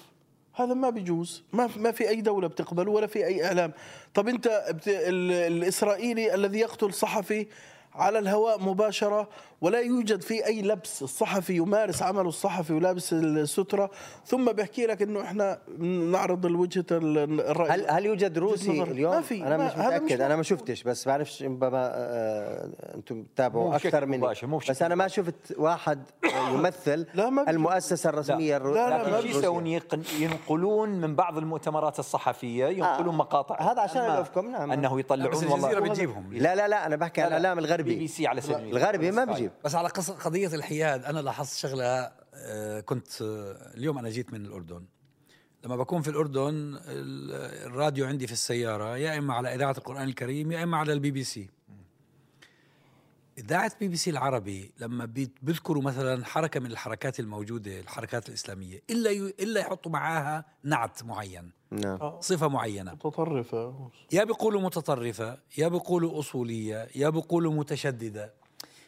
هذا 0.55 0.75
ما 0.75 0.91
بيجوز 0.91 1.45
ما 1.53 1.69
ما 1.77 1.91
في 1.93 2.09
أي 2.09 2.21
دولة 2.21 2.47
بتقبله 2.49 2.91
ولا 2.91 3.07
في 3.07 3.27
أي 3.27 3.47
إعلام 3.47 3.73
طب 4.15 4.29
أنت. 4.29 4.65
الإسرائيلي 4.87 6.35
الذي 6.35 6.59
يقتل 6.59 6.95
صحفي 6.95 7.47
على 7.95 8.19
الهواء 8.19 8.61
مباشرة 8.61 9.29
ولا 9.63 9.81
يوجد 9.81 10.21
في 10.23 10.47
أي 10.47 10.63
لبس 10.63 11.03
الصحفي 11.03 11.57
يمارس 11.57 12.03
عمله 12.03 12.29
الصحفي 12.29 12.73
ولابس 12.73 13.13
السترة. 13.13 13.91
ثم 14.27 14.53
بيحكي 14.53 14.87
لك 14.87 15.03
أنه 15.03 15.21
إحنا 15.23 15.59
نعرض 16.11 16.47
الوجهة 16.47 16.85
ال- 16.91 17.41
الرأي 17.41 17.71
هل 17.71 17.91
هل 17.91 18.07
يوجد 18.07 18.39
روسي. 18.39 18.83
اليوم؟ 18.83 19.15
ما 19.15 19.21
في، 19.21 19.47
أنا 19.47 19.57
ما- 19.57 19.67
مش 19.67 19.73
هذا 19.73 19.97
مش 19.99 20.03
متاكد 20.03 20.21
أنا 20.21 20.37
ما. 20.37 20.43
شفتش 20.43 20.83
بس 20.83 21.09
بعرفش 21.09 21.43
ربما 21.43 21.91
آه، 21.95 22.69
أنتم 22.95 23.17
مو 23.17 23.23
تتابعوا 23.35 23.77
أكثر 23.77 24.07
مني. 24.07 24.35
بس 24.71 24.83
أنا 24.83 24.95
ما 24.95 25.09
شفت 25.09 25.55
واحد 25.59 26.03
يمثل 26.55 27.07
لا، 27.15 27.31
ما 27.31 27.45
الرسمية 28.07 28.57
الرو- 28.57 28.75
لا، 28.75 28.91
لا، 28.91 29.11
ما 29.11 29.17
لكن 29.17 29.33
شو. 29.33 29.39
يسوون 29.39 29.67
ينقلون 30.21 30.89
من 30.89 31.15
بعض 31.17 31.39
المؤتمرات 31.39 31.99
الصحفية 31.99 32.67
ينقلون 32.67 33.15
آه، 33.15 33.19
مقاطع. 33.19 33.73
هذا 33.73 33.81
عشان 33.81 34.05
يوقفكم، 34.05 34.51
نعم. 34.51 34.73
أنه 34.73 35.01
يطلعون 35.01 35.31
بس 35.31 35.43
والله. 35.45 35.55
الجزيرة 35.57 35.81
بتجيبهم. 35.81 36.33
لا 36.33 36.55
لا 36.55 36.69
لا 36.69 36.87
أنا 36.87 36.97
بحكي 36.97 37.21
عن 37.21 37.27
الاعلام 37.29 37.57
بي 37.57 37.63
بي 37.63 37.67
الغربي 37.69 38.09
سي 38.09 38.27
على 38.27 38.41
سبيل 38.41 38.57
المثال 38.59 38.77
الغربي 38.77 39.11
ما 39.11 39.25
بيجيب. 39.25 39.52
بس 39.65 39.75
على 39.75 39.89
قص- 39.89 40.11
قضية 40.11 40.47
الحياد 40.47 41.05
أنا 41.05 41.21
لاحظت 41.21 41.57
شغلة 41.57 42.13
آه، 42.35 42.81
كنت 42.81 43.23
آه، 43.23 43.75
اليوم 43.77 43.99
أنا 43.99 44.11
جيت 44.11 44.33
من 44.33 44.47
الأردن. 44.47 44.85
لما 45.65 45.77
بكون 45.77 46.03
في 46.03 46.11
الأردن 46.11 46.79
ال- 46.87 47.67
الراديو 47.67 48.07
عندي 48.07 48.27
في 48.27 48.33
السيارة 48.33 48.97
يا 48.97 49.19
إما 49.19 49.35
على 49.35 49.55
إذاعة 49.55 49.75
القرآن 49.79 50.09
الكريم 50.09 50.53
يا 50.53 50.63
إما 50.63 50.77
على 50.77 50.93
البي 50.93 51.11
بي 51.11 51.25
سي. 51.25 51.49
إذاعة 53.39 53.73
بي 53.81 53.89
بي 53.89 53.97
سي 53.97 54.11
العربي 54.11 54.73
لما 54.79 55.05
بيت- 55.05 55.39
بيذكروا 55.43 55.83
مثلا 55.83 56.25
حركة 56.25 56.61
من 56.61 56.71
الحركات 56.71 57.21
الموجودة 57.21 57.81
الحركات 57.81 58.29
الإسلامية 58.29 58.83
إلا 58.91 59.11
ي- 59.11 59.35
إلا 59.41 59.61
يحطوا 59.61 59.93
معاها 59.93 60.45
نعت 60.65 61.03
معين. 61.05 61.51
نعم. 61.71 62.21
صفة 62.21 62.49
معينة. 62.49 62.93
متطرفة. 62.93 63.91
يا 64.13 64.25
بيقولوا 64.25 64.61
متطرفة 64.61 65.39
يا 65.59 65.69
بيقولوا 65.69 66.19
أصولية 66.19 66.89
يا 66.95 67.09
بيقولوا 67.09 67.53
متشددة. 67.53 68.35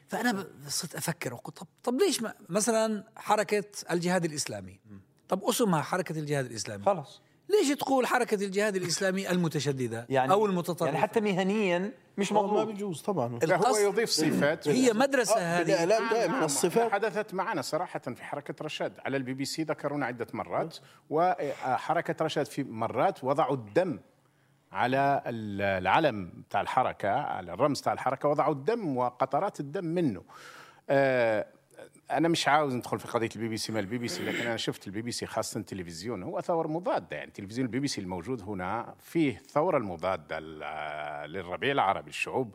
فأنا 0.09 0.33
ب- 0.33 0.47
صرت 0.69 0.95
أفكر 0.95 1.35
وقلت 1.35 1.57
طب, 1.59 1.67
طب 1.83 1.95
ليش 2.01 2.23
ما 2.23 2.35
مثلا 2.49 3.05
حركة 3.17 3.65
الجهاد 3.91 4.25
الإسلامي؟ 4.25 4.81
طب 5.29 5.45
أسمها 5.45 5.83
حركة 5.83 6.19
الجهاد 6.19 6.47
الإسلامي. 6.47 6.85
خلاص. 6.85 7.21
ليش 7.49 7.69
تقول 7.79 8.07
حركة 8.07 8.35
الجهاد 8.35 8.77
الإسلامي 8.77 9.31
المتشددة 9.31 10.07
يعني 10.09 10.33
أو 10.33 10.47
المتطرفة؟ 10.47 10.87
يعني 10.87 10.99
حتى 10.99 11.21
مهنيا 11.21 11.93
مش 12.19 12.33
ما 12.33 12.43
مضبوط 12.43 12.67
بيجوز 12.67 13.01
طبعا. 13.03 13.39
لا 13.39 13.69
هو 13.69 13.77
يضيف 13.77 14.11
صفات. 14.11 14.69
هي 14.69 14.93
مدرسة 14.93 15.37
آه، 15.37 15.61
هذه. 15.61 15.65
بالإعلام 15.65 16.09
دائما 16.11 16.45
الصفات. 16.45 16.93
حدثت 16.93 17.35
معنا 17.35 17.63
صراحة 17.63 18.01
في 18.01 18.25
حركة 18.25 18.65
رشاد. 18.65 18.93
على 18.99 19.17
البي 19.17 19.35
بي 19.35 19.45
سي 19.45 19.63
ذكرونا 19.63 20.07
عدة 20.07 20.27
مرات 20.33 20.77
وحركة 21.11 22.25
رشاد 22.25 22.47
في 22.47 22.63
مرات 22.65 23.25
وضعوا 23.25 23.55
الدم 23.55 23.99
على 24.75 25.23
ال- 25.27 25.63
العلم 25.83 26.33
بتاع 26.49 26.61
الحركة 26.61 27.11
على 27.11 27.53
الرمز 27.53 27.81
بتاع 27.81 27.93
الحركة 27.93 28.29
وضعوا 28.29 28.53
الدم 28.55 28.97
وقطرات 28.97 29.61
الدم 29.61 29.85
منه. 29.85 30.23
آه، 30.91 31.47
أنا 32.11 32.29
مش 32.29 32.49
عاوز 32.49 32.75
ندخل 32.75 32.99
في 32.99 33.09
قضية 33.09 33.29
البي 33.37 33.49
بي 33.49 33.57
سي 33.57 33.73
ما 33.73 33.81
البي 33.81 33.99
بي 33.99 34.09
سي 34.09 34.25
لكن 34.25 34.47
أنا 34.47 34.57
شفت 34.57 34.87
البي 34.87 35.03
بي 35.03 35.11
سي 35.11 35.27
خاصة 35.27 35.61
التلفزيون 35.61 36.23
هو 36.23 36.41
ثورة 36.41 36.69
مضادة 36.69 37.17
يعني 37.17 37.31
تلفزيون 37.31 37.67
البي 37.67 37.81
بي 37.81 37.89
سي 37.89 38.01
الموجود 38.01 38.43
هنا 38.43 38.95
فيه 39.01 39.43
ثورة 39.49 39.77
المضادة 39.77 40.39
ل- 40.41 40.61
للربيع 41.33 41.73
العربي 41.73 42.11
الشعوب 42.11 42.55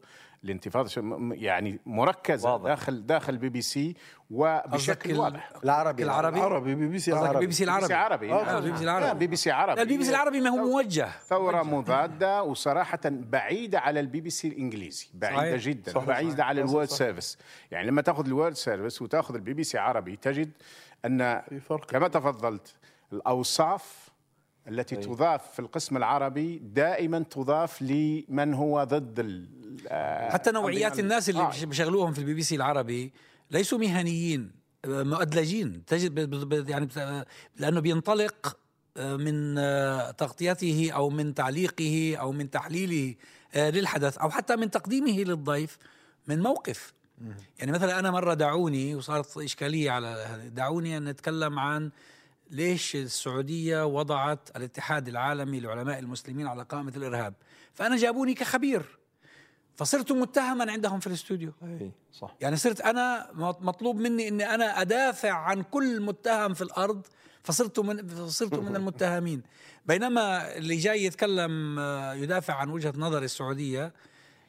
م- 0.98 1.34
يعني 1.34 1.80
مركزة 1.86 2.52
واضح. 2.52 2.64
داخل 2.64 3.06
داخل 3.06 3.34
البي 3.34 3.50
بي 3.50 3.62
سي 3.62 3.96
وبشكل 4.32 5.18
واضح 5.18 5.50
العربي 5.64 6.04
العربي 6.04 6.40
عربي 6.40 6.76
بي 6.76 6.88
بي 6.88 7.00
سي 7.00 7.12
قصدك 7.12 7.28
عربي 7.28 7.40
بي 7.40 7.46
بي 7.46 7.52
سي 7.54 7.66
بي 7.66 7.72
بي 7.72 7.82
سي 7.82 7.94
العربي 7.94 8.32
عربي 8.32 8.34
آه،. 8.34 8.60
بي 8.60 8.72
بي 8.72 8.78
سي 8.78 8.84
العربي 8.84 9.20
بي 9.20 9.28
بي 9.28 9.36
سي 9.36 9.52
عربي 9.52 9.76
لا 9.76 9.82
البي 9.82 9.98
بي 9.98 10.04
سي 10.04 10.10
العربي 10.10 10.40
ما 10.42 10.50
هو 10.50 10.56
موجه 10.58 11.10
ثورة 11.28 11.64
مضادة 11.64 12.44
وصراحة 12.44 13.00
بعيدة 13.06 13.80
على 13.80 14.00
البي 14.00 14.22
بي 14.22 14.30
سي 14.30 14.48
الإنجليزي 14.48 15.08
بعيدة 15.14 15.38
صحيح. 15.42 15.56
جدا 15.56 15.92
صحيح. 15.92 16.08
بعيدة 16.08 16.44
على 16.44 16.62
صحيح. 16.62 16.70
ال 16.70 16.73
World 16.73 16.88
Service 16.88 17.38
يعني 17.72 17.88
لما 17.88 18.02
تأخذ 18.02 18.26
ال 18.26 18.31
World 18.31 18.54
Service 18.54 19.02
وتأخذ 19.02 19.36
البي 19.36 19.54
بي 19.54 19.64
سي 19.64 19.78
عربي 19.78 20.16
تجد 20.16 20.52
فرق. 21.68 21.86
كما 21.86 22.08
تفضلت 22.08 22.76
الأوصاف 23.14 24.10
التي 24.68 24.96
تضاف 24.96 25.52
في 25.54 25.60
القسم 25.60 25.98
العربي 25.98 26.58
دائما 26.60 27.20
تضاف 27.20 27.82
لمن 27.82 28.54
هو 28.54 28.84
ضد 28.84 29.46
آه، 29.88 30.30
حتى 30.30 30.52
نوعيات 30.52 31.00
الناس 31.00 31.30
اللي 31.30 31.42
آه. 31.42 31.50
بش- 31.50 31.64
بشغلوهم 31.64 32.14
في 32.14 32.20
البي 32.20 32.34
بي 32.34 32.42
سي 32.44 32.56
العربي 32.56 33.14
ليسوا 33.52 33.78
مهنيين 33.80 34.52
آه، 34.86 35.04
مؤدلجين. 35.04 35.86
تجد 35.86 36.70
يعني 36.70 36.88
لأنه 37.58 37.80
بينطلق 37.80 38.58
آه، 38.98 39.16
من 39.16 39.56
تغطيته 40.18 40.92
أو 40.94 41.10
من 41.10 41.34
تعليقه 41.34 42.16
أو 42.20 42.32
من 42.32 42.50
تحليله 42.50 43.16
للحدث 43.56 44.18
أو 44.18 44.30
حتى 44.30 44.56
من 44.56 44.72
تقديمه 44.72 45.20
للضيف 45.24 45.78
من 46.28 46.40
موقف. 46.40 46.94
يعني 47.60 47.72
مثلا 47.72 48.00
أنا 48.00 48.12
مرة 48.12 48.34
دعوني 48.34 48.96
وصارت 48.96 49.38
إشكالية 49.38 49.92
على 49.92 50.08
هذا 50.08 50.48
دعوني 50.48 50.98
أن 50.98 51.06
نتكلم 51.06 51.60
عن 51.60 51.90
ليش 52.50 52.96
السعودية 52.96 53.86
وضعت 53.86 54.50
الاتحاد 54.56 55.08
العالمي 55.08 55.60
لعلماء 55.60 56.00
المسلمين 56.00 56.48
على 56.48 56.64
قائمة 56.64 56.94
الإرهاب؟ 56.96 57.34
فأنا 57.74 57.98
جابوني 57.98 58.34
كخبير. 58.34 59.00
فصرت 59.76 60.12
متهما 60.12 60.72
عندهم 60.72 61.00
في 61.00 61.08
الاستوديو. 61.08 61.52
إي 61.64 61.92
صح. 62.14 62.36
يعني 62.42 62.56
صرت 62.56 62.82
أنا 62.82 63.30
مطلوب 63.62 63.96
مني 64.00 64.28
إني 64.28 64.56
أنا 64.56 64.82
أدافع 64.82 65.32
عن 65.32 65.62
كل 65.62 66.02
متهم 66.02 66.54
في 66.54 66.62
الأرض 66.62 67.08
فصرت 67.44 67.80
من 67.80 68.28
صرت 68.30 68.54
من 68.54 68.76
المتهمين. 68.76 69.42
بينما 69.86 70.56
اللي 70.58 70.76
جاي 70.76 71.04
يتكلم 71.04 71.80
آه، 71.80 72.14
يدافع 72.14 72.54
عن 72.54 72.70
وجهة 72.70 72.94
نظر 72.98 73.24
السعودية 73.24 73.94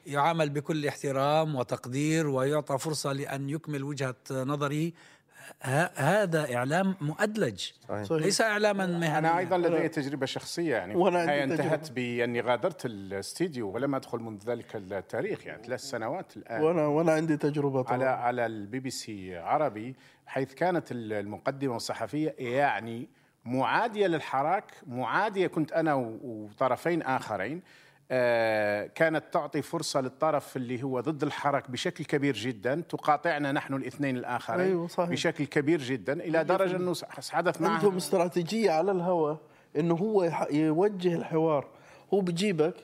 يعامل 0.07 0.51
بكل 0.51 0.87
احترام 0.87 1.55
وتقدير 1.57 2.29
ويعطى 2.29 2.79
فرصة 2.79 3.13
لأن 3.13 3.51
يكمل 3.51 3.85
وجهة 3.85 4.15
نظره. 4.31 4.89
ه- 4.89 4.93
هذا 5.97 6.55
إعلام 6.55 6.95
مؤدلج. 7.01 7.71
صحيح. 7.89 8.13
ليس 8.13 8.41
إعلاما 8.41 8.87
مهنيا. 8.87 9.19
أنا 9.19 9.39
أيضا 9.39 9.59
لدي 9.59 9.89
تجربة 9.89 10.27
شخصية 10.27 10.77
يعني. 10.77 10.95
وأنا 10.95 11.45
انتهت. 11.45 11.93
بأني 11.93 12.41
غادرت 12.41 12.87
الاستديو 12.87 13.71
ولم 13.71 13.95
أدخل 13.95 14.19
منذ 14.19 14.45
ذلك 14.47 14.77
التاريخ 14.77 15.47
يعني 15.47 15.63
ثلاث 15.63 15.81
سنوات 15.81 16.37
الآن. 16.37 16.63
وأنا 16.63 16.87
وأنا 16.87 17.13
عندي 17.13 17.37
تجربة 17.37 17.85
على 17.89 18.05
طبعا 18.05 18.15
على 18.15 18.47
البي 18.47 18.81
بي 18.81 18.91
سي 18.91 19.37
عربي 19.37 19.97
حيث 20.27 20.55
كانت 20.55 20.87
المقدمة 20.93 21.77
الصحفية 21.77 22.35
يعني 22.39 23.09
معادية 23.45 24.07
للحراك 24.07 24.73
معادية 24.87 25.47
كنت 25.47 25.73
أنا 25.73 25.95
وطرفين 26.23 27.03
آخرين. 27.03 27.63
كانت 28.95 29.25
تعطي 29.33 29.63
فرصة 29.63 30.01
للطرف 30.01 30.57
اللي 30.57 30.83
هو 30.83 31.01
ضد 31.01 31.23
الحرك 31.23 31.71
بشكل 31.71 32.05
كبير 32.05 32.35
جدا. 32.35 32.83
تقاطعنا 32.89 33.53
نحن 33.53 33.75
الاثنين 33.75 34.17
الآخرين 34.17 34.61
أيوة، 34.67 34.87
صحيح. 34.89 35.11
بشكل 35.11 35.45
كبير 35.45 35.81
جدا 35.83 36.13
إلى 36.13 36.45
درجة 36.45 36.77
إنه 36.77 36.95
حدث 37.31 37.61
معها 37.61 37.73
عندهم 37.73 37.97
استراتيجية 37.97 38.71
على 38.71 38.93
الهواء 38.93 39.37
إنه 39.77 39.95
هو 39.95 40.47
يوجه 40.51 41.15
الحوار. 41.15 41.67
هو 42.15 42.21
بجيبك 42.21 42.75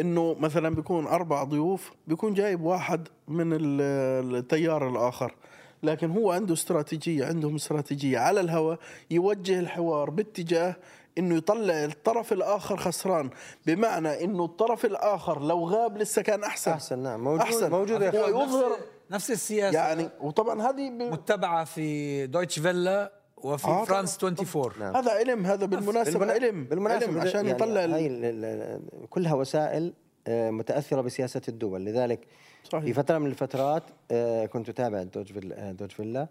إنه 0.00 0.36
مثلا 0.40 0.74
بيكون 0.74 1.06
أربع 1.06 1.44
ضيوف 1.44 1.92
بيكون 2.06 2.34
جايب 2.34 2.60
واحد 2.60 3.08
من 3.28 3.52
ال- 3.52 4.36
التيار 4.36 4.88
الآخر. 4.88 5.34
لكن 5.82 6.10
هو 6.10 6.32
عنده 6.32 6.54
استراتيجية 6.54 7.24
عندهم 7.26 7.54
استراتيجية 7.54 8.18
على 8.18 8.40
الهواء 8.40 8.78
يوجه 9.10 9.60
الحوار 9.60 10.10
باتجاه 10.10 10.76
إنه 11.18 11.36
يطلع 11.36 11.84
الطرف 11.84 12.32
الآخر 12.32 12.76
خسران 12.76 13.30
بمعنى 13.66 14.24
إنه 14.24 14.44
الطرف 14.44 14.84
الآخر 14.84 15.42
لو 15.42 15.64
غاب 15.64 15.98
لسه 15.98 16.22
كان 16.22 16.44
أحسن 16.44 16.70
أحسن 16.70 16.98
نعم 16.98 17.24
موجود 17.24 17.40
أحسن. 17.40 17.70
موجود 17.70 18.02
يا 18.02 18.10
هو 18.20 18.24
أخي. 18.24 18.30
يظهر 18.44 18.76
نفس 19.10 19.30
السياسة 19.30 19.78
يعني 19.78 20.08
وطبعا 20.20 20.62
هذه 20.62 20.90
ب... 20.90 21.02
متبعة 21.02 21.64
في 21.64 22.26
دويتشه 22.26 22.58
فيله 22.58 23.12
وفي 23.36 23.68
آه، 23.68 23.84
فرانس 23.84 24.24
24 24.24 24.72
نعم. 24.80 24.96
هذا 24.96 25.10
علم 25.12 25.46
هذا 25.46 25.66
بالمناسبة 25.66 26.18
بالمنا- 26.26 26.32
علم 26.32 26.64
بالمناسبة 26.64 27.06
علم 27.12 27.20
عشان 27.20 27.46
يعني 27.46 27.50
يطلع 27.50 27.80
هاي 27.84 28.06
ال- 28.06 28.80
كلها 29.10 29.34
وسائل 29.34 29.92
آه، 30.26 30.50
متأثرة 30.50 31.00
بسياسة 31.00 31.40
الدول 31.48 31.84
لذلك 31.84 32.20
صحيح. 32.64 32.84
في 32.84 32.92
فترة 32.92 33.18
من 33.18 33.26
الفترات 33.26 33.82
آه، 34.10 34.46
كنت 34.46 34.68
أتابع 34.68 35.02
دويتشه 35.02 35.32
فيله, 35.32 35.72
دويتشه 35.72 35.90
فيله 35.90 36.26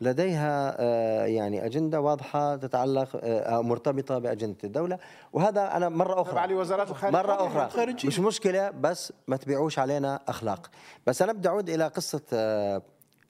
لديها 0.00 0.76
آه، 0.78 1.24
يعني 1.26 1.66
أجندة 1.66 2.00
واضحة 2.00 2.56
تتعلق 2.56 3.08
آه، 3.22 3.60
مرتبطة 3.62 4.18
بأجندة 4.18 4.56
الدولة. 4.64 4.98
وهذا 5.32 5.76
أنا 5.76 5.88
مرة 5.88 6.12
تبع 6.22 6.22
أخرى 6.42 6.46
لوزارات 6.54 6.90
الخارجية. 6.90 7.18
مرة 7.18 7.46
أخرى. 7.46 7.64
الخارجية. 7.66 8.08
مش 8.08 8.18
مشكلة 8.20 8.70
بس 8.70 9.12
ما 9.28 9.36
تبيعوش 9.36 9.78
علينا 9.78 10.20
أخلاق. 10.28 10.70
بس 11.06 11.22
أنا 11.22 11.32
بدي 11.32 11.48
أعود 11.48 11.70
إلى 11.70 11.86
قصة 11.86 12.22
آه، 12.32 12.82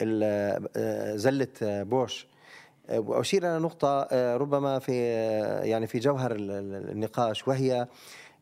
ال- 0.02 0.68
آه، 0.76 1.16
زلة 1.16 1.48
آه، 1.62 1.82
بوش. 1.82 2.26
آه، 2.90 2.98
وأشير 2.98 3.42
إلى 3.42 3.58
نقطة 3.58 4.08
آه، 4.12 4.36
ربما 4.36 4.78
في 4.78 4.92
آه، 4.92 5.62
يعني 5.64 5.86
في 5.86 5.98
جوهر 5.98 6.32
ال- 6.32 6.50
ال- 6.50 6.90
النقاش 6.90 7.48
وهي 7.48 7.86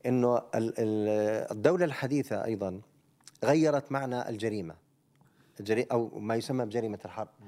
أنه 0.07 0.37
ال- 0.37 0.75
ال- 0.79 1.53
الدولة 1.53 1.85
الحديثة 1.85 2.45
أيضا 2.45 2.81
غيرت 3.45 3.93
معنى 3.93 4.29
الجريمة. 4.29 4.75
الجري 5.61 5.87
أو 5.93 6.11
ما 6.19 6.35
يسمى 6.35 6.65
بجريمة 6.65 6.99
الحرب. 7.05 7.29
آه، 7.29 7.45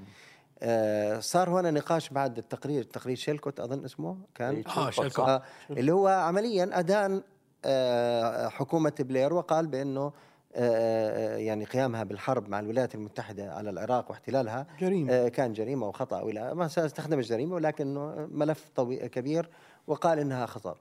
صار 1.21 1.51
هنا 1.51 1.71
نقاش 1.71 2.09
بعد 2.09 2.39
التقرير 2.39 2.83
تقرير 2.83 3.17
شيلكوت 3.17 3.61
أظن 3.61 3.85
اسمه 3.85 4.17
كان؟ 4.35 4.65
آه 4.77 4.91
شلكوت 4.91 5.29
آه، 5.29 5.43
اللي 5.71 5.93
هو 5.93 6.09
عمليا 6.09 6.71
أدان 6.73 7.23
آه، 7.65 8.49
حكومة 8.49 8.93
بلير 9.01 9.35
وقال 9.35 9.67
بأنه 9.67 10.13
آه، 10.55 11.37
يعني 11.37 11.65
قيامها 11.65 12.05
بالحرب 12.05 12.49
مع 12.49 12.61
الولايات 12.61 12.95
المتحدة 12.95 13.53
على 13.55 13.71
العراق 13.71 14.11
واحتلالها 14.11 14.67
جريمة. 14.81 15.13
آه، 15.13 15.29
كان 15.29 15.53
جريمة 15.53 15.89
وخطأ 15.89 16.21
ولا 16.21 16.55
ما 16.55 16.67
استخدم 16.67 17.19
الجريمة 17.19 17.55
ولكنه 17.55 18.29
ملف 18.31 18.71
طويل 18.77 19.07
كبير 19.07 19.51
وقال 19.87 20.19
إنها 20.19 20.47
خطأ. 20.47 20.77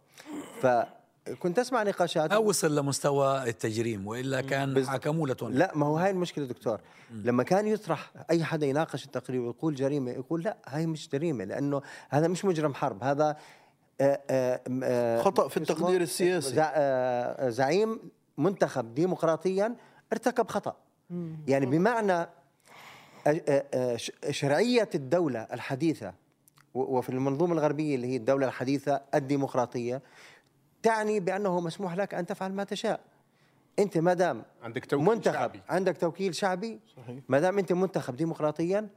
فكنت 1.36 1.60
أسمع 1.60 1.84
نقاشات 1.84 2.32
ما 2.32 2.38
وصل 2.38 2.76
لمستوى 2.76 3.44
التجريم 3.50 4.08
وإلا 4.08 4.42
كان 4.42 4.74
بز- 4.74 4.88
حكموا 4.88 5.28
لتون 5.28 5.54
لا 5.54 5.72
ما 5.76 5.86
هو 5.86 5.98
هاي 5.98 6.10
المشكلة 6.12 6.46
دكتور. 6.46 6.80
لما 7.12 7.44
كان 7.44 7.68
يطرح 7.68 8.12
أي 8.32 8.44
حدا 8.44 8.66
يناقش 8.66 9.06
التقرير 9.06 9.42
ويقول 9.42 9.76
جريمة 9.76 10.12
يقول 10.12 10.44
لا 10.44 10.58
هاي 10.68 10.86
مش 10.88 11.10
جريمة 11.10 11.44
لأنه 11.44 11.82
هذا 12.10 12.28
مش 12.28 12.46
مجرم 12.46 12.74
حرب 12.74 13.04
هذا 13.04 13.38
آه، 14.02 14.22
آه، 14.30 14.62
آه، 14.84 15.22
خطأ 15.22 15.48
في 15.48 15.62
اسمه- 15.64 15.76
التقدير 15.78 16.02
السياسي. 16.02 16.56
زع- 16.56 16.72
آه، 16.76 17.50
زعيم 17.50 18.00
منتخب 18.38 18.96
ديمقراطيا 18.96 19.76
ارتكب 20.14 20.48
خطأ. 20.48 20.76
يعني 21.48 21.66
بمعنى 21.66 22.14
آه، 22.14 22.28
آه، 23.28 23.66
آه، 23.74 23.96
ش- 23.96 24.12
شرعية 24.30 24.90
الدولة 24.96 25.40
الحديثة 25.54 26.14
و- 26.74 26.98
وفي 26.98 27.10
المنظومة 27.10 27.54
الغربية 27.54 27.96
اللي 27.96 28.08
هي 28.08 28.16
الدولة 28.16 28.48
الحديثة 28.48 29.02
الديمقراطية 29.16 30.02
تعني 30.88 31.20
بأنه 31.20 31.60
مسموح 31.60 31.96
لك 31.96 32.14
أن 32.14 32.26
تفعل 32.26 32.54
ما 32.54 32.64
تشاء. 32.64 33.00
أنت 33.80 33.98
ما 33.98 34.14
دام 34.14 34.44
عندك 34.64 34.86
توكيل 34.86 35.06
منتخب 35.08 35.34
شعبي. 35.34 35.62
عندك 35.70 35.98
توكيل 35.98 36.36
شعبي 36.36 36.80
صحيح. 36.98 37.20
ما 37.30 37.40
دام 37.40 37.58
أنت 37.60 37.74
منتخب 37.74 38.16
ديمقراطيا 38.16 38.88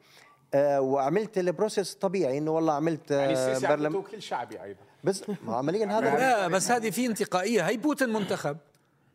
آه 0.55 0.81
وعملت 0.81 1.39
ال 1.39 1.46
process 1.46 1.95
الطبيعي 1.95 2.39
إنه 2.39 2.51
والله 2.51 2.73
عملت 2.73 3.11
يعني 3.11 3.33
آه 3.33 3.33
السيسي 3.33 3.67
عنده 3.67 3.77
برلم 3.77 3.93
توكيل 3.93 4.23
شعبي 4.23 4.63
أيضا. 4.63 4.81
بس 5.05 5.31
ما 5.31 5.53
هو 5.53 5.55
عمليا 5.55 5.87
هذا 5.87 6.17
لا 6.17 6.49
بس 6.49 6.71
هذه 6.71 6.91
في 6.91 7.07
انتقائية. 7.07 7.63
هي 7.63 7.77
بوتين 7.77 8.09
منتخب. 8.09 8.57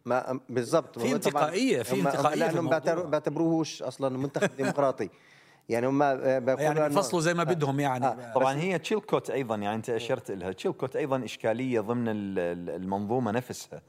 ما 0.06 0.40
بالضبط. 0.50 1.00
في 1.00 1.12
انتقائية، 1.12 1.84
في 1.84 1.96
في 1.96 2.36
لانهم 2.36 2.70
بيعتبروهوش 3.10 3.84
أصلا 3.84 4.18
منتخب 4.18 4.56
ديمقراطي. 4.58 5.10
يعني 5.70 5.88
هم 5.88 6.02
آه، 6.04 6.40
بيقولوا 6.40 6.62
يعني 6.64 6.80
بفصلوا 6.96 7.22
زي 7.22 7.34
ما 7.34 7.44
بدهم 7.44 7.80
يعني. 7.80 8.06
آه، 8.06 8.34
طبعا 8.34 8.54
هي 8.54 8.80
تشيلكوت 8.80 9.30
أيضا 9.30 9.56
يعني 9.56 9.76
أنت 9.76 9.90
أشرت 9.90 10.32
لها 10.32 10.52
تشيلكوت 10.52 10.96
أيضا 10.96 11.24
إشكالية 11.26 11.80
ضمن 11.80 12.08
ال- 12.08 12.40
ال- 12.40 12.70
المنظومة 12.84 13.32
نفسها. 13.32 13.82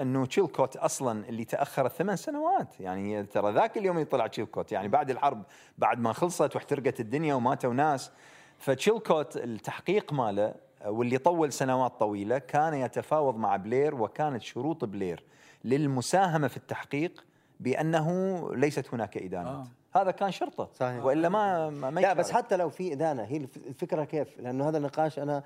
إنه 0.00 0.26
تشيلكوت 0.26 0.76
أصلا 0.76 1.28
اللي 1.28 1.44
تأخرت 1.44 1.92
ثمان 1.92 2.16
سنوات. 2.16 2.80
يعني 2.80 3.16
هي 3.18 3.22
ترى 3.22 3.52
ذاك 3.52 3.78
اليوم 3.78 3.96
اللي 3.96 4.06
طلع 4.08 4.26
تشيلكوت 4.26 4.72
يعني 4.72 4.88
بعد 4.88 5.10
الحرب 5.10 5.42
بعد 5.78 6.00
ما 6.00 6.12
خلصت 6.12 6.54
واحترقت 6.56 7.00
الدنيا 7.00 7.34
وماتوا 7.34 7.72
ناس. 7.74 8.10
فتشيلكوت 8.58 9.36
التحقيق 9.36 10.12
ماله 10.12 10.54
واللي 10.86 11.18
طول 11.18 11.52
سنوات 11.52 11.92
طويلة 12.00 12.38
كان 12.38 12.74
يتفاوض 12.74 13.36
مع 13.36 13.56
بلير 13.56 13.94
وكانت 13.94 14.42
شروط 14.42 14.84
بلير 14.84 15.24
للمساهمة 15.64 16.48
في 16.48 16.56
التحقيق 16.56 17.24
بأنه 17.60 18.48
ليست 18.54 18.94
هناك 18.94 19.16
إدانات 19.16 19.66
آه. 19.94 20.00
هذا 20.00 20.10
كان 20.10 20.30
شرطه 20.30 20.68
صحيح. 20.74 21.04
وإلا 21.04 21.28
ما 21.28 21.70
ما 21.70 22.00
لا. 22.00 22.12
بس 22.12 22.30
حتى 22.30 22.56
لو 22.56 22.70
في 22.70 22.92
إدانة 22.92 23.22
هي 23.22 23.36
الف- 23.36 23.56
الفكرة 23.56 24.04
كيف؟ 24.04 24.28
لأنه 24.38 24.68
هذا 24.68 24.78
النقاش 24.78 25.18
أنا 25.18 25.42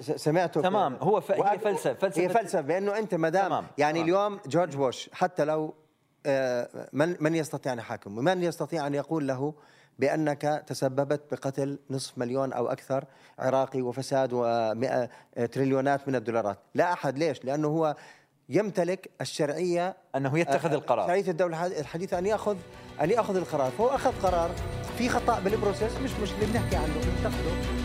سمعته 0.00 0.60
تمام، 0.62 0.94
هو 1.00 1.20
ف- 1.20 1.32
هي 1.32 1.58
فلسفة- 1.58 2.00
فلسفة- 2.00 2.18
هي 2.18 2.28
فلسفه 2.28 2.60
بأنه 2.60 2.98
أنت 2.98 3.14
ما 3.14 3.28
دام 3.28 3.46
تمام، 3.46 3.66
يعني 3.78 3.92
تمام. 3.98 4.04
اليوم 4.04 4.40
جورج 4.46 4.76
بوش 4.76 5.10
حتى 5.12 5.44
لو 5.44 5.74
آه، 6.26 6.88
من 6.92 7.16
من 7.20 7.34
يستطيع 7.34 7.72
أن 7.72 7.78
يحاكمه؟ 7.78 8.22
من 8.22 8.42
يستطيع 8.42 8.86
أن 8.86 8.94
يقول 8.94 9.28
له 9.28 9.54
بأنك 9.98 10.64
تسببت 10.66 11.22
بقتل 11.32 11.78
نصف 11.90 12.18
مليون 12.18 12.52
أو 12.52 12.66
أكثر 12.68 13.04
عراقي 13.38 13.82
وفساد 13.82 14.32
و 14.32 14.72
تريليونات 15.52 16.08
من 16.08 16.14
الدولارات، 16.14 16.58
لا 16.74 16.92
أحد 16.92 17.18
ليش؟ 17.18 17.44
لأنه 17.44 17.68
هو 17.68 17.96
يمتلك 18.48 19.10
الشرعية 19.20 19.96
أنه 20.16 20.38
يتخذ 20.38 20.70
آه، 20.72 20.74
القرار. 20.74 21.06
شرعية 21.06 21.30
الدولة. 21.30 21.66
الح- 21.66 21.78
الحديثه 21.78 22.18
أن 22.18 22.26
ياخذ 22.26 22.56
أن 23.00 23.10
يأخذ 23.10 23.36
القرار، 23.36 23.70
فهو 23.70 23.88
أخذ 23.88 24.12
قرار 24.22 24.50
في 24.98 25.08
خطأ 25.08 25.40
بالبروسيس. 25.40 25.92
مش 26.04 26.10
مش 26.22 26.32
اللي 26.32 26.46
بنحكي 26.46 26.76
عنه 26.76 26.94
بنتخذه 26.94 27.77